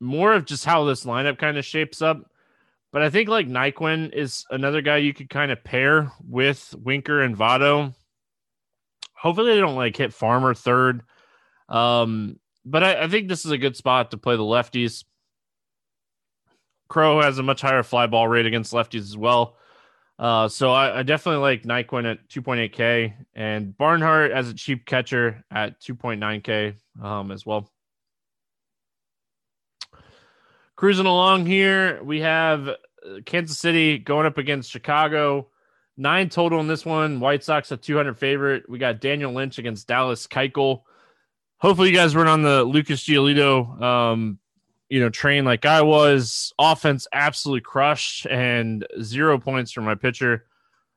More 0.00 0.32
of 0.32 0.44
just 0.44 0.64
how 0.64 0.84
this 0.84 1.04
lineup 1.04 1.38
kind 1.38 1.56
of 1.56 1.64
shapes 1.64 2.02
up. 2.02 2.28
But 2.92 3.02
I 3.02 3.10
think 3.10 3.28
like 3.28 3.48
Naquin 3.48 4.12
is 4.12 4.44
another 4.50 4.82
guy 4.82 4.98
you 4.98 5.14
could 5.14 5.30
kind 5.30 5.50
of 5.50 5.64
pair 5.64 6.12
with 6.28 6.74
Winker 6.78 7.22
and 7.22 7.36
Votto. 7.36 7.94
Hopefully 9.14 9.54
they 9.54 9.60
don't 9.60 9.76
like 9.76 9.96
hit 9.96 10.12
Farmer 10.12 10.54
third. 10.54 11.02
Um, 11.68 12.38
but 12.64 12.82
I, 12.82 13.04
I 13.04 13.08
think 13.08 13.28
this 13.28 13.44
is 13.44 13.50
a 13.50 13.58
good 13.58 13.76
spot 13.76 14.10
to 14.10 14.18
play 14.18 14.36
the 14.36 14.42
lefties. 14.42 15.04
Crowe 16.88 17.22
has 17.22 17.38
a 17.38 17.42
much 17.42 17.62
higher 17.62 17.82
fly 17.82 18.06
ball 18.06 18.28
rate 18.28 18.44
against 18.44 18.74
lefties 18.74 19.00
as 19.00 19.16
well. 19.16 19.56
Uh, 20.22 20.46
so 20.46 20.70
I, 20.70 21.00
I, 21.00 21.02
definitely 21.02 21.40
like 21.40 21.64
Naquin 21.64 22.08
at 22.08 22.28
2.8K 22.28 23.12
and 23.34 23.76
Barnhart 23.76 24.30
as 24.30 24.48
a 24.48 24.54
cheap 24.54 24.86
catcher 24.86 25.44
at 25.50 25.80
2.9K 25.80 26.76
um, 27.02 27.32
as 27.32 27.44
well. 27.44 27.68
Cruising 30.76 31.06
along 31.06 31.46
here, 31.46 32.00
we 32.04 32.20
have 32.20 32.68
uh, 32.68 32.76
Kansas 33.26 33.58
City 33.58 33.98
going 33.98 34.24
up 34.24 34.38
against 34.38 34.70
Chicago. 34.70 35.48
Nine 35.96 36.28
total 36.28 36.60
in 36.60 36.68
this 36.68 36.86
one. 36.86 37.18
White 37.18 37.42
Sox 37.42 37.72
a 37.72 37.76
200 37.76 38.16
favorite. 38.16 38.68
We 38.68 38.78
got 38.78 39.00
Daniel 39.00 39.32
Lynch 39.32 39.58
against 39.58 39.88
Dallas 39.88 40.28
Keuchel. 40.28 40.82
Hopefully, 41.58 41.88
you 41.88 41.96
guys 41.96 42.14
weren't 42.14 42.28
on 42.28 42.42
the 42.42 42.62
Lucas 42.62 43.02
Giolito 43.02 43.82
um, 43.82 44.38
you 44.92 45.00
know, 45.00 45.08
train 45.08 45.46
like 45.46 45.64
I 45.64 45.80
was. 45.80 46.52
Offense 46.58 47.06
absolutely 47.14 47.62
crushed 47.62 48.26
and 48.26 48.86
zero 49.00 49.38
points 49.38 49.72
from 49.72 49.86
my 49.86 49.94
pitcher. 49.94 50.44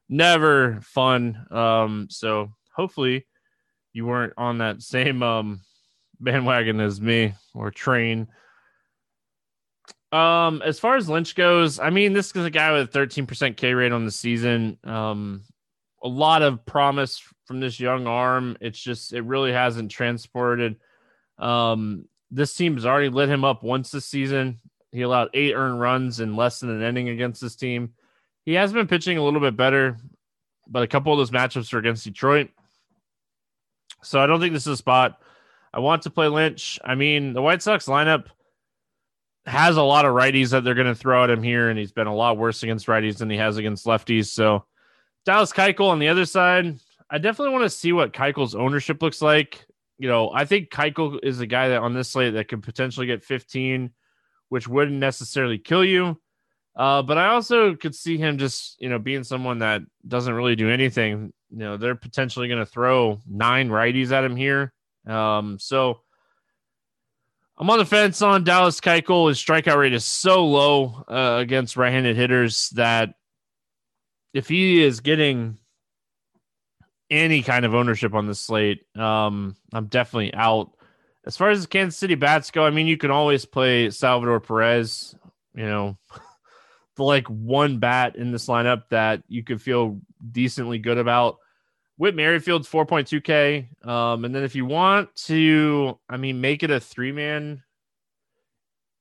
Never 0.10 0.82
fun. 0.82 1.48
Um, 1.50 2.08
so 2.10 2.52
hopefully 2.75 3.25
you 3.94 4.06
weren't 4.06 4.34
on 4.36 4.58
that 4.58 4.82
same 4.82 5.24
um 5.24 5.62
bandwagon 6.20 6.82
as 6.82 7.00
me 7.00 7.36
or 7.54 7.72
train. 7.72 8.28
Um, 10.12 10.62
as 10.62 10.78
far 10.78 10.98
as 10.98 11.08
Lynch 11.08 11.34
goes, 11.34 11.80
I 11.80 11.90
mean, 11.90 12.12
this 12.12 12.36
is 12.36 12.44
a 12.44 12.50
guy 12.50 12.74
with 12.74 12.94
a 12.94 13.00
13% 13.00 13.56
K 13.56 13.74
rate 13.74 13.94
on 13.94 14.04
the 14.04 14.12
season. 14.12 14.78
Um, 14.84 15.44
a 16.04 16.10
lot 16.10 16.42
of 16.42 16.66
promise 16.66 17.24
from 17.46 17.62
this 17.62 17.80
young 17.80 18.08
arm. 18.08 18.58
It's 18.60 18.80
just 18.80 19.14
it 19.14 19.22
really 19.22 19.54
hasn't 19.54 19.90
transported. 19.90 20.75
Um, 21.38 22.10
this 22.32 22.55
team 22.55 22.75
has 22.75 22.86
already 22.86 23.10
lit 23.10 23.29
him 23.29 23.44
up 23.44 23.63
once 23.63 23.91
this 23.91 24.05
season. 24.05 24.60
He 24.91 25.01
allowed 25.01 25.29
eight 25.34 25.53
earned 25.53 25.79
runs 25.79 26.20
in 26.20 26.36
less 26.36 26.60
than 26.60 26.70
an 26.70 26.82
inning 26.82 27.10
against 27.10 27.41
this 27.41 27.55
team. 27.55 27.94
He 28.46 28.53
has 28.53 28.72
been 28.72 28.88
pitching 28.88 29.17
a 29.17 29.24
little 29.24 29.39
bit 29.39 29.58
better, 29.58 29.98
but 30.67 30.84
a 30.84 30.88
couple 30.88 31.12
of 31.12 31.17
those 31.17 31.32
matchups 31.32 31.74
are 31.74 31.79
against 31.79 32.03
Detroit. 32.03 32.50
So 34.03 34.20
I 34.20 34.27
don't 34.27 34.39
think 34.39 34.53
this 34.53 34.67
is 34.67 34.74
a 34.74 34.77
spot. 34.77 35.20
I 35.74 35.79
want 35.79 36.03
to 36.03 36.10
play 36.10 36.27
Lynch. 36.27 36.79
I 36.84 36.96
mean, 36.96 37.34
the 37.34 37.41
White 37.41 37.62
Sox 37.62 37.88
lineup 37.88 38.27
has 39.46 39.77
a 39.77 39.84
lot 39.84 40.05
of 40.05 40.13
righties 40.15 40.51
that 40.51 40.63
they're 40.63 40.74
going 40.74 40.88
to 40.88 40.96
throw 40.96 41.24
at 41.24 41.29
him 41.29 41.44
here, 41.44 41.70
and 41.70 41.77
he's 41.77 41.91
been 41.91 42.08
a 42.08 42.15
lot 42.15 42.38
worse 42.38 42.63
against 42.63 42.88
righties 42.88 43.17
than 43.17 43.29
he 43.29 43.38
has 43.38 43.58
against 43.58 43.86
lefties. 43.86 44.27
So 44.27 44.65
Dallas 45.25 45.51
Keuchel 45.51 45.89
on 45.89 46.00
the 46.00 46.08
other 46.08 46.25
side, 46.25 46.79
I 47.10 47.17
definitely 47.17 47.53
want 47.53 47.63
to 47.63 47.70
see 47.70 47.91
what 47.91 48.13
Keuchel's 48.13 48.55
ownership 48.55 49.01
looks 49.01 49.22
like 49.22 49.65
you 49.98 50.08
know, 50.08 50.32
I 50.34 50.46
think 50.46 50.70
Keuchel 50.70 51.20
is 51.24 51.40
a 51.40 51.48
guy 51.48 51.70
that 51.70 51.82
on 51.82 51.94
this 51.94 52.10
slate 52.10 52.34
that 52.34 52.48
could 52.48 52.64
potentially 52.64 53.08
get 53.08 53.24
15, 53.24 53.92
which 54.50 54.68
wouldn't 54.68 55.00
necessarily 55.00 55.58
kill 55.58 55.86
you. 55.86 56.20
Uh, 56.75 57.02
but 57.02 57.18
I 57.18 57.28
also 57.28 57.75
could 57.75 57.96
see 57.96 58.18
him 58.18 58.38
just, 58.38 58.75
you 58.82 58.90
know, 58.90 59.00
being 59.00 59.24
someone 59.24 59.60
that 59.60 59.82
doesn't 60.06 60.34
really 60.34 60.58
do 60.58 60.70
anything. 60.70 61.32
You 61.50 61.58
know, 61.58 61.78
they're 61.78 61.96
potentially 61.96 62.50
going 62.50 62.60
to 62.60 62.66
throw 62.66 63.22
nine 63.25 63.70
righties 63.70 64.12
at 64.12 64.25
him 64.25 64.36
here. 64.36 64.74
Um, 65.08 65.58
so 65.58 66.02
I'm 67.58 67.70
on 67.70 67.78
the 67.78 67.86
fence 67.86 68.22
on 68.22 68.44
Dallas 68.44 68.82
Keuchel. 68.82 69.30
His 69.30 69.38
strikeout 69.38 69.78
rate 69.78 69.94
is 69.94 70.04
so 70.04 70.46
low 70.46 71.06
uh, 71.08 71.38
against 71.40 71.78
right-handed 71.78 72.18
hitters 72.18 72.70
that 72.72 73.14
if 74.34 74.50
he 74.50 74.84
is 74.84 75.00
getting 75.00 75.58
any 77.09 77.41
kind 77.41 77.65
of 77.65 77.75
ownership 77.75 78.13
on 78.13 78.27
the 78.27 78.35
slate, 78.35 78.85
um, 78.95 79.55
I'm 79.74 79.88
definitely 79.88 80.33
out. 80.33 80.71
As 81.25 81.38
far 81.38 81.50
as 81.50 81.62
the 81.62 81.67
Kansas 81.67 81.97
City 81.97 82.15
bats 82.15 82.51
go, 82.51 82.65
I 82.65 82.69
mean, 82.69 82.88
you 82.88 82.97
can 82.97 83.12
always 83.12 83.45
play 83.45 83.89
Salvador 83.89 84.39
Perez. 84.39 85.15
You 85.55 85.65
know, 85.65 85.97
the 86.95 87.03
like 87.03 87.27
one 87.27 87.79
bat 87.79 88.15
in 88.15 88.31
this 88.31 88.47
lineup 88.47 88.83
that 88.89 89.24
you 89.27 89.43
could 89.43 89.62
feel 89.62 90.00
decently 90.31 90.79
good 90.79 90.97
about. 90.97 91.38
Whit 91.97 92.15
Merrifield's 92.15 92.69
4.2K. 92.69 93.88
Um, 93.88 94.25
and 94.25 94.35
then 94.35 94.43
if 94.43 94.53
you 94.53 94.65
want 94.65 95.15
to, 95.27 95.97
I 96.09 96.17
mean, 96.17 96.41
make 96.41 96.62
it 96.62 96.69
a 96.69 96.79
three 96.79 97.13
man, 97.13 97.63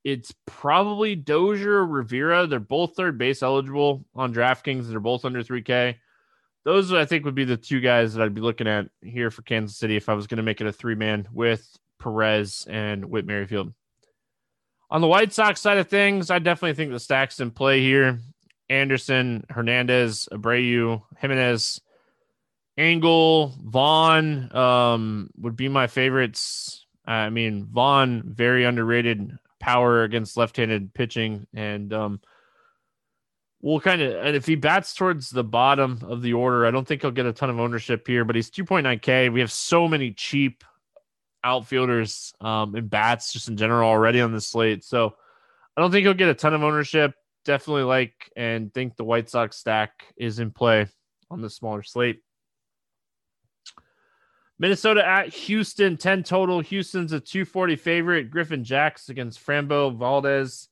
it's 0.05 0.33
probably 0.45 1.15
Dozier 1.15 1.79
or 1.79 1.85
Rivera. 1.85 2.47
They're 2.47 2.59
both 2.59 2.95
third 2.95 3.17
base 3.17 3.43
eligible 3.43 4.05
on 4.15 4.33
DraftKings. 4.33 4.87
They're 4.87 4.99
both 4.99 5.25
under 5.25 5.43
3K 5.43 5.95
those 6.65 6.91
I 6.91 7.05
think 7.05 7.23
would 7.23 7.35
be 7.35 7.45
the 7.45 7.57
two 7.57 7.79
guys 7.79 8.13
that 8.13 8.23
I'd 8.23 8.33
be 8.33 8.41
looking 8.41 8.67
at 8.67 8.89
here 9.01 9.31
for 9.31 9.43
Kansas 9.43 9.77
City 9.77 9.95
if 9.95 10.09
I 10.09 10.13
was 10.15 10.27
going 10.27 10.37
to 10.37 10.43
make 10.43 10.59
it 10.59 10.67
a 10.67 10.73
three 10.73 10.95
man 10.95 11.27
with 11.31 11.65
Perez 11.99 12.67
and 12.69 13.05
Whit 13.05 13.25
Merrifield. 13.25 13.73
On 14.89 15.01
the 15.01 15.07
White 15.07 15.31
Sox 15.31 15.61
side 15.61 15.77
of 15.77 15.87
things, 15.87 16.29
I 16.29 16.39
definitely 16.39 16.73
think 16.73 16.91
the 16.91 16.99
stacks 16.99 17.39
in 17.39 17.51
play 17.51 17.81
here. 17.81 18.19
Anderson, 18.67 19.45
Hernandez, 19.49 20.27
Abreu, 20.31 21.03
Jimenez, 21.19 21.81
Engel, 22.77 23.53
Vaughn 23.63 24.55
um, 24.55 25.29
would 25.37 25.55
be 25.55 25.69
my 25.69 25.87
favorites. 25.87 26.85
I 27.05 27.29
mean, 27.29 27.65
Vaughn, 27.65 28.23
very 28.25 28.65
underrated 28.65 29.37
power 29.59 30.03
against 30.03 30.35
left 30.35 30.57
handed 30.57 30.93
pitching. 30.93 31.45
And 31.53 31.93
um, 31.93 32.21
we'll 33.65 33.79
kind 33.79 33.99
of 33.99 34.23
and 34.23 34.35
if 34.35 34.45
he 34.45 34.53
bats 34.53 34.93
towards 34.93 35.31
the 35.31 35.43
bottom 35.43 35.99
of 36.03 36.21
the 36.21 36.33
order, 36.33 36.67
I 36.67 36.71
don't 36.71 36.87
think 36.87 37.01
he'll 37.01 37.09
get 37.09 37.25
a 37.25 37.33
ton 37.33 37.49
of 37.49 37.59
ownership 37.59 38.07
here, 38.07 38.23
but 38.23 38.35
he's 38.35 38.51
2.9k. 38.51 39.33
We 39.33 39.39
have 39.39 39.51
so 39.51 39.87
many 39.87 40.11
cheap 40.11 40.63
outfielders 41.43 42.31
um, 42.39 42.75
and 42.75 42.89
bats 42.89 43.33
just 43.33 43.49
in 43.49 43.57
general 43.57 43.89
already 43.89 44.21
on 44.21 44.31
the 44.31 44.39
slate. 44.39 44.83
So 44.83 45.15
I 45.75 45.81
don't 45.81 45.91
think 45.91 46.03
he'll 46.03 46.13
get 46.13 46.29
a 46.29 46.35
ton 46.35 46.53
of 46.53 46.61
ownership. 46.61 47.15
Definitely 47.43 47.83
like 47.83 48.31
and 48.35 48.71
think 48.71 48.95
the 48.95 49.03
White 49.03 49.31
Sox 49.31 49.57
stack 49.57 50.13
is 50.15 50.37
in 50.37 50.51
play 50.51 50.87
on 51.31 51.41
the 51.41 51.49
smaller 51.49 51.81
slate. 51.81 52.21
Minnesota 54.59 55.05
at 55.05 55.33
Houston, 55.33 55.97
10 55.97 56.21
total. 56.21 56.59
Houston's 56.59 57.13
a 57.13 57.19
240 57.19 57.75
favorite. 57.77 58.29
Griffin 58.29 58.63
Jax 58.63 59.09
against 59.09 59.43
Framber 59.43 59.93
Valdez. 59.95 60.69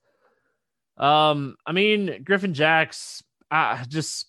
Um, 1.03 1.57
I 1.65 1.73
mean, 1.73 2.23
Griffin 2.23 2.53
Jax, 2.53 3.23
I 3.51 3.83
just, 3.89 4.27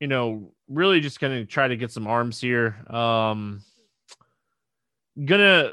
you 0.00 0.06
know, 0.06 0.52
really 0.68 1.00
just 1.00 1.18
gonna 1.18 1.46
try 1.46 1.66
to 1.66 1.76
get 1.78 1.90
some 1.90 2.06
arms 2.06 2.38
here. 2.38 2.76
Um, 2.94 3.62
gonna 5.24 5.72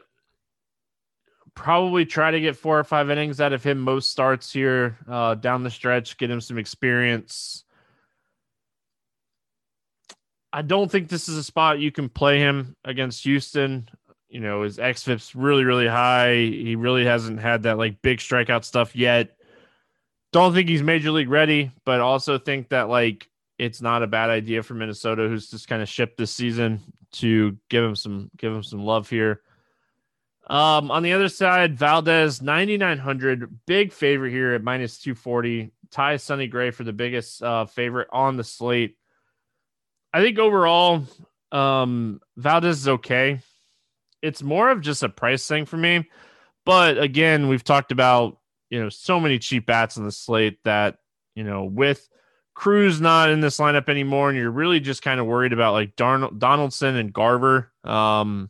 probably 1.53 2.05
try 2.05 2.31
to 2.31 2.39
get 2.39 2.55
four 2.55 2.79
or 2.79 2.85
five 2.85 3.09
innings 3.09 3.41
out 3.41 3.51
of 3.51 3.61
him 3.61 3.77
most 3.79 4.09
starts 4.09 4.53
here 4.53 4.97
uh, 5.09 5.35
down 5.35 5.63
the 5.63 5.69
stretch, 5.69 6.17
get 6.17 6.31
him 6.31 6.39
some 6.39 6.57
experience. 6.57 7.65
I 10.53 10.61
don't 10.61 10.89
think 10.89 11.09
this 11.09 11.27
is 11.27 11.35
a 11.35 11.43
spot 11.43 11.79
you 11.79 11.91
can 11.91 12.07
play 12.07 12.39
him 12.39 12.77
against 12.85 13.25
Houston. 13.25 13.89
You 14.29 14.39
know, 14.39 14.61
his 14.61 14.77
xFIP's 14.77 15.35
really, 15.35 15.65
really 15.65 15.87
high. 15.87 16.35
He 16.35 16.77
really 16.77 17.03
hasn't 17.03 17.41
had 17.41 17.63
that 17.63 17.77
like 17.77 18.01
big 18.01 18.19
strikeout 18.19 18.63
stuff 18.63 18.95
yet. 18.95 19.35
Don't 20.31 20.53
think 20.53 20.69
he's 20.69 20.83
major 20.83 21.11
league 21.11 21.29
ready, 21.29 21.71
but 21.85 22.01
also 22.01 22.37
think 22.37 22.69
that 22.69 22.89
like 22.89 23.29
it's 23.57 23.81
not 23.81 24.03
a 24.03 24.07
bad 24.07 24.29
idea 24.29 24.63
for 24.63 24.73
Minnesota, 24.73 25.27
who's 25.27 25.49
just 25.49 25.67
kind 25.67 25.81
of 25.81 25.89
shipped 25.89 26.17
this 26.17 26.31
season, 26.31 26.81
to 27.11 27.57
give 27.69 27.83
him 27.83 27.95
some 27.95 28.29
give 28.37 28.53
him 28.53 28.63
some 28.63 28.83
love 28.83 29.09
here. 29.09 29.41
Um, 30.47 30.89
on 30.89 31.03
the 31.03 31.13
other 31.13 31.29
side, 31.29 31.77
Valdez 31.77 32.41
9900, 32.41 33.65
big 33.67 33.93
favorite 33.93 34.31
here 34.31 34.53
at 34.53 34.63
minus 34.63 34.97
240. 34.99 35.71
Ty 35.91 36.17
Sonny 36.17 36.47
Gray 36.47 36.71
for 36.71 36.83
the 36.83 36.93
biggest 36.93 37.41
uh, 37.43 37.65
favorite 37.65 38.07
on 38.11 38.37
the 38.37 38.43
slate. 38.43 38.97
I 40.11 40.21
think 40.21 40.39
overall, 40.39 41.03
um, 41.51 42.19
Valdez 42.35 42.79
is 42.79 42.87
okay. 42.87 43.41
It's 44.21 44.41
more 44.41 44.69
of 44.69 44.81
just 44.81 45.03
a 45.03 45.09
price 45.09 45.47
thing 45.47 45.65
for 45.65 45.77
me. 45.77 46.09
But 46.65 46.97
again, 46.97 47.47
we've 47.47 47.63
talked 47.63 47.91
about 47.91 48.38
you 48.69 48.81
know 48.81 48.89
so 48.89 49.19
many 49.19 49.39
cheap 49.39 49.65
bats 49.65 49.97
on 49.97 50.05
the 50.05 50.11
slate 50.11 50.59
that 50.63 50.97
you 51.35 51.43
know 51.43 51.63
with 51.63 52.07
Cruz 52.59 52.99
not 52.99 53.29
in 53.29 53.39
this 53.39 53.57
lineup 53.57 53.87
anymore, 53.87 54.27
and 54.29 54.37
you're 54.37 54.51
really 54.51 54.81
just 54.81 55.01
kind 55.01 55.21
of 55.21 55.25
worried 55.25 55.53
about 55.53 55.71
like 55.71 55.95
Donaldson 55.95 56.97
and 56.97 57.13
Garver. 57.13 57.71
Um, 57.85 58.49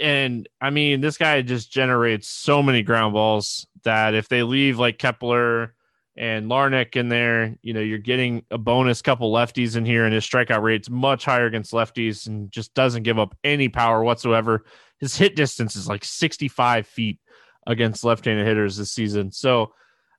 and 0.00 0.48
I 0.60 0.70
mean, 0.70 1.00
this 1.00 1.16
guy 1.16 1.40
just 1.42 1.70
generates 1.70 2.26
so 2.26 2.64
many 2.64 2.82
ground 2.82 3.12
balls 3.12 3.66
that 3.84 4.14
if 4.14 4.28
they 4.28 4.42
leave 4.42 4.80
like 4.80 4.98
Kepler 4.98 5.74
and 6.16 6.50
Larnach 6.50 6.96
in 6.96 7.08
there, 7.08 7.56
you 7.62 7.72
know, 7.72 7.80
you're 7.80 7.98
getting 7.98 8.44
a 8.50 8.58
bonus 8.58 9.02
couple 9.02 9.32
lefties 9.32 9.76
in 9.76 9.84
here, 9.84 10.04
and 10.04 10.12
his 10.12 10.26
strikeout 10.26 10.62
rate's 10.62 10.90
much 10.90 11.24
higher 11.24 11.46
against 11.46 11.72
lefties 11.72 12.26
and 12.26 12.50
just 12.50 12.74
doesn't 12.74 13.04
give 13.04 13.20
up 13.20 13.36
any 13.44 13.68
power 13.68 14.02
whatsoever. 14.02 14.64
His 14.98 15.16
hit 15.16 15.36
distance 15.36 15.76
is 15.76 15.86
like 15.86 16.04
65 16.04 16.88
feet 16.88 17.20
against 17.66 18.04
left-handed 18.04 18.46
hitters 18.46 18.76
this 18.76 18.92
season. 18.92 19.32
So 19.32 19.72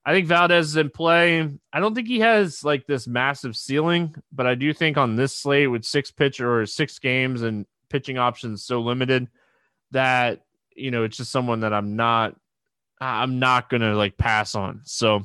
I 0.06 0.14
think 0.14 0.28
Valdez 0.28 0.68
is 0.68 0.76
in 0.78 0.90
play. 0.90 1.48
I 1.72 1.80
don't 1.80 1.94
think 1.94 2.08
he 2.08 2.20
has 2.22 2.64
like 2.64 2.88
this 2.88 3.08
massive 3.08 3.56
ceiling, 3.56 4.16
but 4.32 4.48
I 4.48 4.56
do 4.56 4.74
think 4.74 4.98
on 4.98 5.16
this 5.16 5.36
slate 5.36 5.70
with 5.70 5.86
six 5.86 6.10
pitcher 6.10 6.62
or 6.62 6.66
six 6.66 6.98
games 6.98 7.44
and 7.44 7.66
pitching 7.90 8.18
options 8.18 8.64
so 8.64 8.82
limited 8.82 9.28
that 9.92 10.42
you 10.76 10.90
know 10.90 11.04
it's 11.04 11.18
just 11.18 11.32
someone 11.32 11.60
that 11.60 11.74
I'm 11.74 11.96
not 11.96 12.36
I'm 13.00 13.40
not 13.40 13.70
gonna 13.70 13.96
like 13.96 14.18
pass 14.18 14.56
on. 14.56 14.82
So 14.86 15.24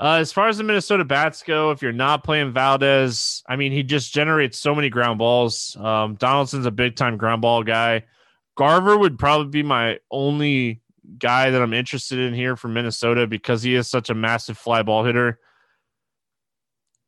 uh, 0.00 0.14
as 0.14 0.32
far 0.32 0.48
as 0.48 0.56
the 0.56 0.64
Minnesota 0.64 1.04
bats 1.04 1.42
go, 1.42 1.70
if 1.70 1.82
you're 1.82 1.92
not 1.92 2.24
playing 2.24 2.52
Valdez, 2.52 3.42
I 3.46 3.56
mean 3.56 3.72
he 3.72 3.82
just 3.82 4.14
generates 4.14 4.58
so 4.58 4.74
many 4.74 4.88
ground 4.88 5.18
balls. 5.18 5.76
Um, 5.78 6.14
Donaldson's 6.14 6.66
a 6.66 6.70
big 6.70 6.96
time 6.96 7.18
ground 7.18 7.42
ball 7.42 7.62
guy. 7.62 8.04
Garver 8.54 8.96
would 8.96 9.18
probably 9.18 9.48
be 9.48 9.62
my 9.62 9.98
only 10.10 10.81
guy 11.18 11.50
that 11.50 11.62
I'm 11.62 11.72
interested 11.72 12.18
in 12.18 12.34
here 12.34 12.56
from 12.56 12.74
Minnesota 12.74 13.26
because 13.26 13.62
he 13.62 13.74
is 13.74 13.88
such 13.88 14.10
a 14.10 14.14
massive 14.14 14.58
fly 14.58 14.82
ball 14.82 15.04
hitter. 15.04 15.38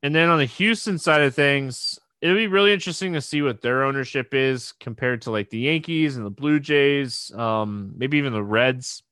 And 0.03 0.15
then 0.15 0.29
on 0.29 0.39
the 0.39 0.45
Houston 0.45 0.99
side 0.99 1.23
of 1.23 1.35
things, 1.35 1.99
it'll 2.21 2.37
be 2.37 2.47
really 2.47 2.73
interesting 2.73 3.15
to 3.15 3.21
see 3.21 3.43
what 3.43 3.63
their 3.63 3.85
ownership 3.85 4.35
is 4.35 4.73
compared 4.73 5.23
to 5.23 5.31
like 5.31 5.51
the 5.51 5.59
Yankees 5.59 6.17
and 6.17 6.27
the 6.27 6.31
Blue 6.31 6.61
Jays, 6.61 7.33
um, 7.35 7.93
maybe 7.97 8.19
even 8.19 8.33
the 8.33 8.43
Reds. 8.43 9.03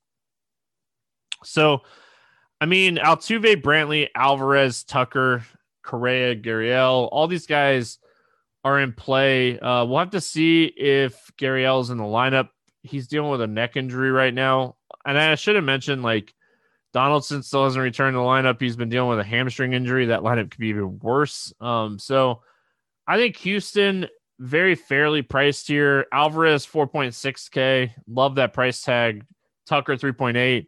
So, 1.45 1.81
I 2.61 2.67
mean, 2.67 2.97
Altuve, 2.97 3.63
Brantley, 3.63 4.09
Alvarez, 4.15 4.85
Tucker, 4.85 5.45
Correa, 5.83 6.37
Gurriel, 6.37 7.09
all 7.11 7.27
these 7.27 7.47
guys 7.47 7.99
are 8.65 8.79
in 8.79 8.93
play. 8.93 9.59
Uh, 9.59 9.85
we'll 9.85 9.99
have 9.99 10.11
to 10.11 10.21
see 10.21 10.65
if 10.65 11.33
Gurriel's 11.39 11.91
in 11.91 11.99
the 11.99 12.05
lineup 12.05 12.51
he's 12.83 13.07
dealing 13.07 13.31
with 13.31 13.41
a 13.41 13.47
neck 13.47 13.77
injury 13.77 14.11
right 14.11 14.35
now. 14.35 14.77
And 15.05 15.19
I 15.19 15.35
should 15.35 15.57
have 15.57 15.65
mentioned 15.65 16.03
like 16.03 16.33
Donaldson 16.93 17.43
still 17.43 17.65
hasn't 17.65 17.83
returned 17.83 18.15
to 18.15 18.19
the 18.19 18.25
lineup. 18.25 18.61
He's 18.61 18.77
been 18.77 18.89
dealing 18.89 19.11
with 19.11 19.19
a 19.19 19.29
hamstring 19.29 19.73
injury. 19.73 20.07
That 20.07 20.21
lineup 20.21 20.51
could 20.51 20.61
be 20.61 20.69
even 20.69 20.99
worse. 20.99 21.53
Um, 21.61 21.99
so 21.99 22.43
I 23.07 23.17
think 23.17 23.37
Houston 23.39 24.09
very 24.39 24.75
fairly 24.75 25.23
priced 25.23 25.69
here. 25.69 26.07
Alvarez 26.13 26.67
4.6k. 26.67 27.93
Love 28.09 28.37
that 28.37 28.53
price 28.53 28.83
tag. 28.83 29.25
Tucker 29.67 29.97
3.8. 29.97 30.67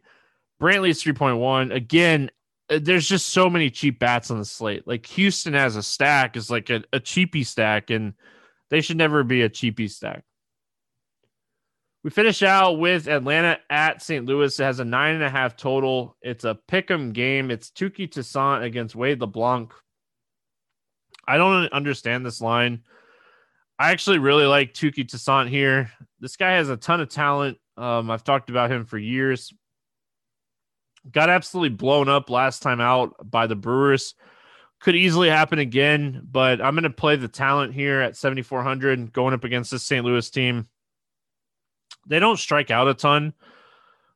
Brantley's 0.61 1.03
3.1. 1.03 1.73
Again, 1.73 2.31
uh, 2.69 2.79
there's 2.81 3.07
just 3.07 3.27
so 3.27 3.49
many 3.49 3.69
cheap 3.69 3.99
bats 3.99 4.31
on 4.31 4.39
the 4.39 4.45
slate. 4.45 4.87
Like 4.87 5.05
Houston 5.07 5.53
has 5.53 5.75
a 5.75 5.83
stack 5.83 6.37
is 6.37 6.49
like 6.49 6.69
a, 6.69 6.83
a 6.93 6.99
cheapy 6.99 7.43
stack, 7.43 7.89
and 7.89 8.13
they 8.69 8.81
should 8.81 8.97
never 8.97 9.23
be 9.23 9.41
a 9.41 9.49
cheapy 9.49 9.87
stack. 9.87 10.23
We 12.05 12.11
finish 12.11 12.43
out 12.43 12.73
with 12.73 13.07
Atlanta 13.07 13.57
at 13.67 13.99
St. 13.99 14.27
Louis. 14.27 14.59
It 14.59 14.63
has 14.63 14.79
a 14.79 14.85
nine 14.85 15.15
and 15.15 15.23
a 15.23 15.29
half 15.29 15.57
total. 15.57 16.15
It's 16.21 16.43
a 16.43 16.53
pick 16.53 16.91
'em 16.91 17.13
game. 17.13 17.49
It's 17.49 17.71
Touki 17.71 18.07
Toussaint 18.07 18.63
against 18.63 18.95
Wade 18.95 19.19
LeBlanc. 19.21 19.73
I 21.27 21.37
don't 21.37 21.73
understand 21.73 22.23
this 22.23 22.41
line. 22.41 22.83
I 23.79 23.89
actually 23.89 24.19
really 24.19 24.45
like 24.45 24.75
Touki 24.75 25.07
Toussaint 25.07 25.49
here. 25.49 25.91
This 26.19 26.35
guy 26.35 26.51
has 26.51 26.69
a 26.69 26.77
ton 26.77 27.01
of 27.01 27.09
talent. 27.09 27.57
Um, 27.75 28.11
I've 28.11 28.23
talked 28.23 28.51
about 28.51 28.71
him 28.71 28.85
for 28.85 28.99
years. 28.99 29.51
Got 31.11 31.31
absolutely 31.31 31.75
blown 31.75 32.07
up 32.07 32.29
last 32.29 32.61
time 32.61 32.81
out 32.81 33.15
by 33.23 33.47
the 33.47 33.55
Brewers. 33.55 34.13
Could 34.79 34.95
easily 34.95 35.29
happen 35.29 35.57
again, 35.57 36.21
but 36.23 36.61
I'm 36.61 36.75
going 36.75 36.83
to 36.83 36.91
play 36.91 37.15
the 37.15 37.27
talent 37.27 37.73
here 37.73 37.99
at 37.99 38.15
7,400 38.15 39.11
going 39.11 39.33
up 39.33 39.43
against 39.43 39.71
this 39.71 39.81
St. 39.81 40.05
Louis 40.05 40.29
team 40.29 40.67
they 42.05 42.19
don't 42.19 42.37
strike 42.37 42.71
out 42.71 42.87
a 42.87 42.93
ton, 42.93 43.33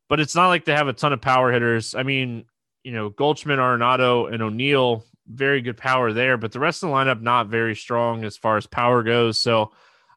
but 0.08 0.20
it's 0.20 0.36
not 0.36 0.48
like 0.48 0.66
they 0.66 0.74
have 0.74 0.88
a 0.88 0.94
ton 0.94 1.14
of 1.14 1.22
power 1.22 1.52
hitters. 1.52 1.96
I 1.96 2.04
mean, 2.04 2.46
you 2.84 2.92
know, 2.92 3.10
Goldschmidt, 3.10 3.60
Arenado, 3.60 4.32
and 4.32 4.42
O'Neill, 4.42 5.04
very 5.28 5.62
good 5.62 5.78
power 5.78 6.12
there, 6.12 6.38
but 6.38 6.52
the 6.52 6.60
rest 6.60 6.84
of 6.84 6.90
the 6.90 6.96
lineup 6.96 7.22
not 7.22 7.48
very 7.48 7.76
strong 7.76 8.24
as 8.24 8.38
far 8.38 8.58
as 8.58 8.66
power 8.66 9.04
goes. 9.04 9.40
So 9.40 9.72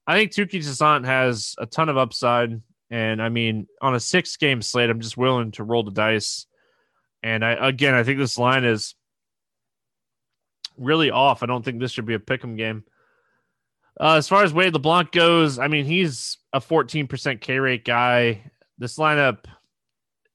I 0.07 0.17
think 0.17 0.33
Touki 0.33 0.63
Toussaint 0.63 1.05
has 1.05 1.55
a 1.59 1.67
ton 1.67 1.89
of 1.89 1.97
upside. 1.97 2.61
And 2.91 3.23
I 3.23 3.29
mean, 3.29 3.69
on 3.81 3.95
a 3.95 4.01
six 4.01 4.37
game 4.37 4.63
slate, 4.63 4.91
I'm 4.91 5.01
just 5.01 5.17
willing 5.17 5.53
to 5.53 5.65
roll 5.65 5.83
the 5.83 5.91
dice. 5.91 6.47
And 7.23 7.45
I 7.45 7.69
again, 7.69 7.95
I 7.95 8.03
think 8.03 8.19
this 8.19 8.39
line 8.39 8.65
is 8.65 8.95
really 10.77 11.11
off. 11.11 11.43
I 11.43 11.47
don't 11.47 11.65
think 11.65 11.81
this 11.81 11.93
should 11.93 12.07
be 12.07 12.15
a 12.15 12.21
pick 12.21 12.43
'em 12.43 12.57
game. 12.57 12.85
Uh, 14.01 14.15
as 14.15 14.29
far 14.29 14.43
as 14.43 14.55
Wade 14.55 14.73
LeBlanc 14.73 15.13
goes, 15.13 15.59
I 15.59 15.69
mean, 15.69 15.85
he's 15.85 16.39
a 16.53 16.61
14% 16.61 17.41
K 17.41 17.59
rate 17.59 17.85
guy. 17.85 18.51
This 18.79 18.97
lineup, 18.97 19.45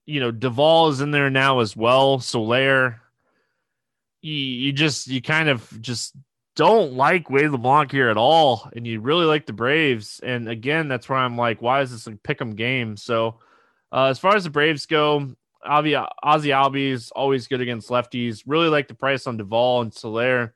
you 0.06 0.20
know, 0.20 0.32
Duvall 0.32 0.90
is 0.90 1.02
in 1.02 1.12
there 1.12 1.30
now 1.30 1.60
as 1.60 1.76
well. 1.76 2.20
Soler, 2.20 3.02
you, 4.22 4.34
you 4.34 4.74
just, 4.74 5.08
you 5.08 5.22
kind 5.22 5.50
of 5.50 5.82
just 5.82 6.16
don't 6.56 6.94
like 6.94 7.30
Wade 7.30 7.52
LeBlanc 7.52 7.92
here 7.92 8.10
at 8.10 8.18
all. 8.18 8.70
And 8.76 8.86
you 8.86 9.02
really 9.02 9.26
like 9.26 9.46
the 9.46 9.54
Braves. 9.54 10.20
And 10.24 10.48
again, 10.48 10.88
that's 10.88 11.10
where 11.10 11.20
I'm 11.20 11.38
like, 11.38 11.62
why 11.62 11.82
is 11.82 11.92
this 11.92 12.08
a 12.08 12.12
pick 12.12 12.42
'em 12.42 12.56
game? 12.56 12.96
So, 12.96 13.40
uh, 13.92 14.06
as 14.06 14.20
far 14.20 14.36
as 14.36 14.44
the 14.44 14.50
Braves 14.50 14.86
go, 14.86 15.34
Ozzie, 15.64 15.96
Ozzie 15.96 16.50
Albies 16.50 16.92
is 16.92 17.12
always 17.12 17.48
good 17.48 17.62
against 17.62 17.90
lefties. 17.90 18.44
Really 18.46 18.70
like 18.70 18.88
the 18.88 18.94
price 18.94 19.28
on 19.28 19.38
Duvall 19.38 19.82
and 19.82 19.94
Soler 19.94 20.54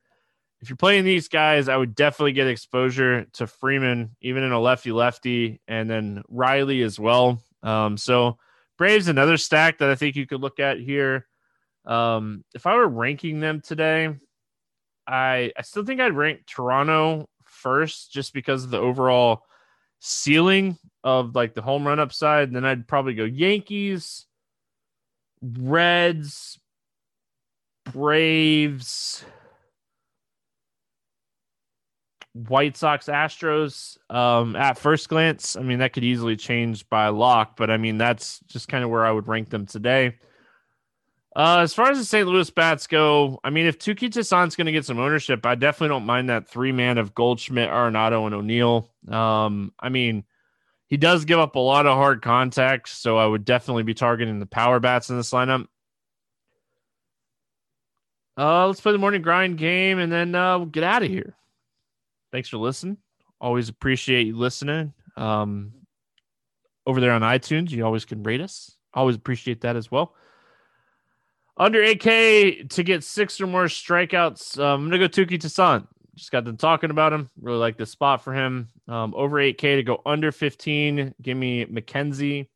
if 0.62 0.70
you're 0.70 0.78
playing 0.78 1.06
these 1.06 1.28
guys, 1.28 1.68
I 1.68 1.76
would 1.76 1.96
definitely 1.96 2.34
get 2.34 2.48
exposure 2.48 3.26
to 3.34 3.48
Freeman, 3.48 4.16
even 4.22 4.44
in 4.44 4.52
a 4.52 4.60
lefty 4.60 4.92
lefty, 4.92 5.60
and 5.68 5.90
then 5.90 6.24
Riley 6.30 6.84
as 6.84 7.00
well. 7.00 7.42
Um, 7.64 7.98
so 7.98 8.38
Braves 8.78 9.08
another 9.08 9.38
stack 9.38 9.80
that 9.80 9.90
I 9.90 9.96
think 9.96 10.16
you 10.16 10.28
could 10.28 10.42
look 10.42 10.60
at 10.60 10.80
here. 10.80 11.28
Um, 11.86 12.44
if 12.54 12.68
I 12.68 12.76
were 12.76 12.88
ranking 12.88 13.40
them 13.40 13.62
today, 13.62 14.16
I 15.08 15.52
I 15.58 15.62
still 15.64 15.84
think 15.84 16.00
I'd 16.00 16.14
rank 16.14 16.46
Toronto 16.46 17.28
first 17.46 18.12
just 18.12 18.34
because 18.34 18.64
of 18.64 18.70
the 18.70 18.80
overall 18.80 19.44
ceiling 20.00 20.78
of 21.04 21.36
like 21.36 21.54
the 21.54 21.62
home 21.62 21.88
run 21.88 22.00
upside, 22.00 22.52
then 22.52 22.66
I'd 22.66 22.88
probably 22.88 23.14
go 23.14 23.24
Yankees, 23.24 24.26
Reds, 25.42 26.60
Braves, 27.92 29.26
White 32.34 32.78
Sox, 32.78 33.08
Astros. 33.08 33.98
Um, 34.10 34.56
at 34.56 34.78
first 34.78 35.10
glance, 35.10 35.56
I 35.56 35.62
mean 35.62 35.80
that 35.80 35.94
could 35.94 36.04
easily 36.04 36.36
change 36.36 36.88
by 36.90 37.08
lock, 37.10 37.58
but 37.58 37.70
I 37.70 37.78
mean 37.78 37.98
that's 37.98 38.40
just 38.48 38.68
kind 38.68 38.84
of 38.84 38.90
where 38.90 39.06
I 39.06 39.12
would 39.12 39.28
rank 39.28 39.50
them 39.50 39.66
today. 39.66 40.18
Uh, 41.34 41.60
as 41.60 41.74
far 41.74 41.90
as 41.90 41.98
the 41.98 42.04
St. 42.04 42.28
Louis 42.28 42.50
bats 42.50 42.88
go, 42.88 43.40
I 43.42 43.52
mean, 43.52 43.66
if 43.66 43.80
Touki 43.80 44.12
Toussaint's 44.12 44.58
going 44.58 44.66
to 44.66 44.74
get 44.74 44.84
some 44.84 45.00
ownership, 45.00 45.46
I 45.46 45.56
definitely 45.56 45.88
don't 45.88 46.06
mind 46.06 46.30
that 46.30 46.50
three 46.50 46.74
man 46.74 46.98
of 46.98 47.16
Goldschmidt, 47.16 47.70
Arenado, 47.70 48.26
and 48.26 48.36
O'Neill. 48.36 48.90
Um, 49.08 49.72
I 49.80 49.88
mean, 49.88 50.26
he 50.88 50.98
does 50.98 51.24
give 51.24 51.40
up 51.40 51.56
a 51.56 51.60
lot 51.60 51.86
of 51.88 51.96
hard 51.96 52.22
contact, 52.22 52.90
so 52.90 53.18
I 53.18 53.26
would 53.26 53.46
definitely 53.46 53.84
be 53.84 53.94
targeting 53.94 54.40
the 54.40 54.46
power 54.46 54.82
bats 54.82 55.10
in 55.10 55.16
this 55.16 55.32
lineup. 55.32 55.68
Uh, 58.38 58.68
let's 58.68 58.82
play 58.82 58.92
the 58.92 58.98
morning 58.98 59.22
grind 59.22 59.58
game 59.58 60.00
and 60.00 60.12
then 60.12 60.36
uh, 60.36 60.58
we'll 60.58 60.66
get 60.66 60.84
out 60.84 61.04
of 61.04 61.10
here. 61.10 61.36
Thanks 62.32 62.50
for 62.50 62.58
listening. 62.58 62.98
Always 63.40 63.70
appreciate 63.70 64.28
you 64.28 64.38
listening. 64.38 64.94
Um, 65.18 65.74
over 66.86 67.00
there 67.00 67.12
on 67.12 67.22
iTunes, 67.22 67.72
you 67.72 67.86
always 67.86 68.06
can 68.06 68.24
rate 68.24 68.42
us. 68.42 68.78
Always 68.94 69.16
appreciate 69.16 69.62
that 69.62 69.76
as 69.76 69.92
well. 69.92 70.16
Under 71.58 71.80
8K 71.80 72.70
to 72.70 72.84
get 72.84 73.04
six 73.04 73.40
or 73.42 73.48
more 73.48 73.66
strikeouts. 73.66 74.58
Um, 74.60 74.84
I'm 74.84 74.90
gonna 74.90 75.00
go 75.00 75.08
Touki 75.08 75.40
Toussaint. 75.40 75.88
Just 76.16 76.32
got 76.32 76.44
them 76.44 76.58
talking 76.58 76.92
about 76.92 77.14
him. 77.14 77.30
Really 77.42 77.58
like 77.58 77.78
this 77.78 77.92
spot 77.92 78.24
for 78.24 78.34
him. 78.34 78.70
Um, 78.88 79.14
over 79.16 79.38
8K 79.38 79.78
to 79.78 79.84
go 79.84 80.02
under 80.06 80.32
15. 80.32 81.16
Give 81.22 81.38
me 81.38 81.66
McKenzie. 81.66 82.48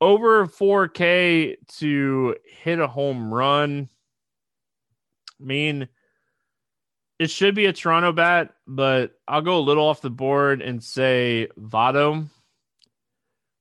Over 0.00 0.46
4K 0.46 1.56
to 1.78 2.36
hit 2.44 2.78
a 2.78 2.86
home 2.86 3.32
run. 3.32 3.88
I 5.40 5.44
mean, 5.44 5.88
it 7.20 7.30
should 7.30 7.54
be 7.54 7.66
a 7.66 7.72
Toronto 7.72 8.12
bat, 8.12 8.54
but 8.66 9.12
I'll 9.28 9.42
go 9.42 9.58
a 9.58 9.60
little 9.60 9.86
off 9.86 10.00
the 10.00 10.08
board 10.08 10.62
and 10.62 10.82
say 10.82 11.48
Votto. 11.60 12.26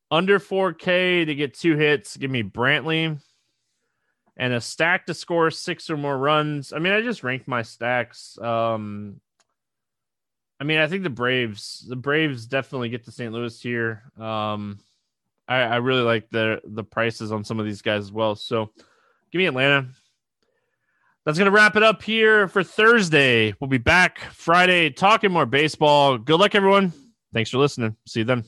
Under 0.09 0.39
4K 0.39 1.25
to 1.25 1.35
get 1.35 1.55
two 1.55 1.75
hits. 1.75 2.15
Give 2.15 2.31
me 2.31 2.41
Brantley 2.41 3.19
and 4.37 4.53
a 4.53 4.61
stack 4.61 5.07
to 5.07 5.13
score 5.13 5.51
six 5.51 5.89
or 5.89 5.97
more 5.97 6.17
runs. 6.17 6.71
I 6.71 6.79
mean, 6.79 6.93
I 6.93 7.01
just 7.01 7.21
ranked 7.21 7.49
my 7.49 7.61
stacks. 7.61 8.37
Um, 8.41 9.19
I 10.61 10.63
mean, 10.63 10.79
I 10.79 10.87
think 10.87 11.03
the 11.03 11.09
Braves, 11.09 11.85
the 11.85 11.97
Braves 11.97 12.45
definitely 12.45 12.87
get 12.87 13.03
to 13.05 13.11
St. 13.11 13.33
Louis 13.33 13.61
here. 13.61 14.03
Um, 14.17 14.79
I, 15.49 15.63
I 15.63 15.75
really 15.77 16.03
like 16.03 16.29
the 16.29 16.61
the 16.63 16.83
prices 16.85 17.33
on 17.33 17.43
some 17.43 17.59
of 17.59 17.65
these 17.65 17.81
guys 17.81 18.03
as 18.03 18.11
well. 18.11 18.35
So, 18.35 18.71
give 19.31 19.39
me 19.39 19.47
Atlanta. 19.47 19.89
That's 21.29 21.37
gonna 21.37 21.51
wrap 21.51 21.75
it 21.75 21.83
up 21.83 22.01
here 22.01 22.47
for 22.47 22.63
Thursday. 22.63 23.53
We'll 23.59 23.67
be 23.67 23.77
back 23.77 24.17
Friday 24.33 24.89
talking 24.89 25.31
more 25.31 25.45
baseball. 25.45 26.17
Good 26.17 26.39
luck, 26.39 26.55
everyone. 26.55 26.91
Thanks 27.33 27.51
for 27.51 27.59
listening. 27.59 27.95
See 28.07 28.21
you 28.21 28.23
then. 28.23 28.45